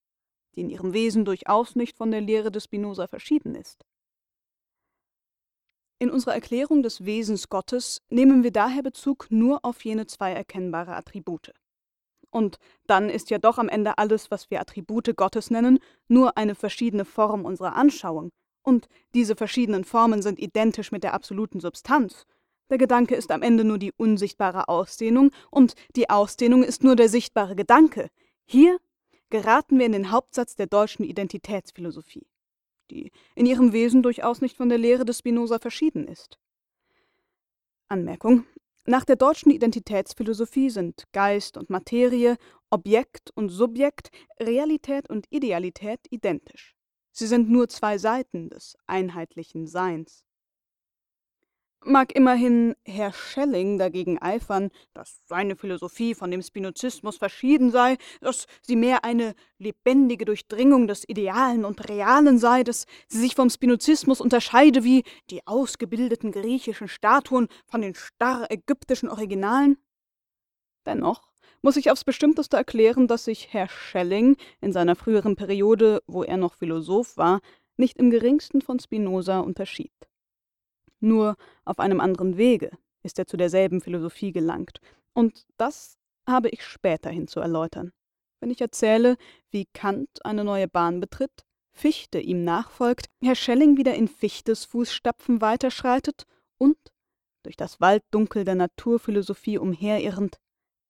die 0.55 0.61
in 0.61 0.69
ihrem 0.69 0.93
Wesen 0.93 1.25
durchaus 1.25 1.75
nicht 1.75 1.97
von 1.97 2.11
der 2.11 2.21
Lehre 2.21 2.51
des 2.51 2.65
Spinoza 2.65 3.07
verschieden 3.07 3.55
ist. 3.55 3.85
In 5.99 6.09
unserer 6.09 6.33
Erklärung 6.33 6.81
des 6.81 7.05
Wesens 7.05 7.49
Gottes 7.49 8.01
nehmen 8.09 8.43
wir 8.43 8.51
daher 8.51 8.81
Bezug 8.81 9.27
nur 9.29 9.63
auf 9.63 9.85
jene 9.85 10.07
zwei 10.07 10.31
erkennbare 10.31 10.95
Attribute. 10.95 11.53
Und 12.31 12.57
dann 12.87 13.09
ist 13.09 13.29
ja 13.29 13.37
doch 13.37 13.57
am 13.57 13.69
Ende 13.69 13.97
alles, 13.97 14.31
was 14.31 14.49
wir 14.49 14.61
Attribute 14.61 15.15
Gottes 15.15 15.51
nennen, 15.51 15.79
nur 16.07 16.37
eine 16.37 16.55
verschiedene 16.55 17.05
Form 17.05 17.45
unserer 17.45 17.75
Anschauung, 17.75 18.31
und 18.63 18.87
diese 19.13 19.35
verschiedenen 19.35 19.83
Formen 19.83 20.21
sind 20.21 20.39
identisch 20.39 20.91
mit 20.91 21.03
der 21.03 21.13
absoluten 21.13 21.59
Substanz. 21.59 22.25
Der 22.69 22.77
Gedanke 22.77 23.15
ist 23.15 23.31
am 23.31 23.41
Ende 23.41 23.63
nur 23.63 23.77
die 23.77 23.91
unsichtbare 23.91 24.69
Ausdehnung 24.69 25.31
und 25.49 25.73
die 25.95 26.09
Ausdehnung 26.09 26.63
ist 26.63 26.83
nur 26.83 26.95
der 26.95 27.09
sichtbare 27.09 27.55
Gedanke. 27.55 28.09
Hier 28.45 28.79
geraten 29.31 29.79
wir 29.79 29.87
in 29.87 29.93
den 29.93 30.11
Hauptsatz 30.11 30.55
der 30.55 30.67
deutschen 30.67 31.03
Identitätsphilosophie, 31.03 32.27
die 32.91 33.11
in 33.33 33.47
ihrem 33.47 33.73
Wesen 33.73 34.03
durchaus 34.03 34.41
nicht 34.41 34.57
von 34.57 34.69
der 34.69 34.77
Lehre 34.77 35.05
des 35.05 35.17
Spinoza 35.19 35.57
verschieden 35.57 36.07
ist. 36.07 36.37
Anmerkung. 37.87 38.45
Nach 38.85 39.05
der 39.05 39.15
deutschen 39.15 39.51
Identitätsphilosophie 39.51 40.69
sind 40.69 41.05
Geist 41.11 41.57
und 41.57 41.69
Materie, 41.69 42.37
Objekt 42.69 43.31
und 43.35 43.49
Subjekt, 43.49 44.09
Realität 44.39 45.09
und 45.09 45.27
Idealität 45.29 45.99
identisch. 46.09 46.75
Sie 47.11 47.27
sind 47.27 47.49
nur 47.49 47.67
zwei 47.67 47.97
Seiten 47.97 48.49
des 48.49 48.77
einheitlichen 48.87 49.67
Seins. 49.67 50.25
Mag 51.83 52.15
immerhin 52.15 52.75
Herr 52.85 53.11
Schelling 53.11 53.79
dagegen 53.79 54.21
eifern, 54.21 54.69
dass 54.93 55.23
seine 55.25 55.55
Philosophie 55.55 56.13
von 56.13 56.29
dem 56.29 56.43
Spinozismus 56.43 57.17
verschieden 57.17 57.71
sei, 57.71 57.97
dass 58.19 58.45
sie 58.61 58.75
mehr 58.75 59.03
eine 59.03 59.33
lebendige 59.57 60.25
Durchdringung 60.25 60.85
des 60.85 61.09
Idealen 61.09 61.65
und 61.65 61.89
Realen 61.89 62.37
sei, 62.37 62.63
dass 62.63 62.85
sie 63.07 63.17
sich 63.17 63.33
vom 63.33 63.49
Spinozismus 63.49 64.21
unterscheide 64.21 64.83
wie 64.83 65.03
die 65.31 65.47
ausgebildeten 65.47 66.31
griechischen 66.31 66.87
Statuen 66.87 67.47
von 67.65 67.81
den 67.81 67.95
starr 67.95 68.45
ägyptischen 68.51 69.09
Originalen? 69.09 69.77
Dennoch 70.85 71.31
muss 71.63 71.77
ich 71.77 71.89
aufs 71.89 72.03
Bestimmteste 72.03 72.57
erklären, 72.57 73.07
dass 73.07 73.25
sich 73.25 73.53
Herr 73.53 73.69
Schelling 73.69 74.37
in 74.61 74.71
seiner 74.71 74.95
früheren 74.95 75.35
Periode, 75.35 76.03
wo 76.05 76.21
er 76.21 76.37
noch 76.37 76.53
Philosoph 76.53 77.17
war, 77.17 77.39
nicht 77.75 77.97
im 77.97 78.11
geringsten 78.11 78.61
von 78.61 78.79
Spinoza 78.79 79.39
unterschied. 79.39 79.91
Nur 81.01 81.35
auf 81.65 81.79
einem 81.79 81.99
anderen 81.99 82.37
Wege 82.37 82.71
ist 83.03 83.17
er 83.19 83.25
zu 83.25 83.35
derselben 83.35 83.81
Philosophie 83.81 84.31
gelangt, 84.31 84.79
und 85.13 85.45
das 85.57 85.97
habe 86.27 86.49
ich 86.49 86.63
späterhin 86.63 87.27
zu 87.27 87.39
erläutern, 87.39 87.91
wenn 88.39 88.51
ich 88.51 88.61
erzähle, 88.61 89.17
wie 89.49 89.65
Kant 89.73 90.23
eine 90.23 90.43
neue 90.43 90.67
Bahn 90.67 90.99
betritt, 90.99 91.43
Fichte 91.73 92.19
ihm 92.19 92.43
nachfolgt, 92.43 93.07
Herr 93.23 93.35
Schelling 93.35 93.77
wieder 93.77 93.95
in 93.95 94.07
Fichtes 94.07 94.65
Fußstapfen 94.65 95.41
weiterschreitet 95.41 96.25
und, 96.57 96.77
durch 97.43 97.55
das 97.55 97.79
Walddunkel 97.79 98.43
der 98.43 98.55
Naturphilosophie 98.55 99.57
umherirrend, 99.57 100.37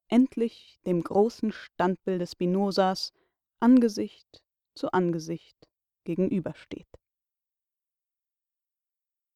endlich 0.09 0.80
dem 0.86 1.03
großen 1.03 1.51
Standbilde 1.51 2.28
Spinozas 2.28 3.14
Angesicht 3.59 4.41
zu 4.76 4.91
Angesicht 4.91 5.55
gegenübersteht 6.03 6.88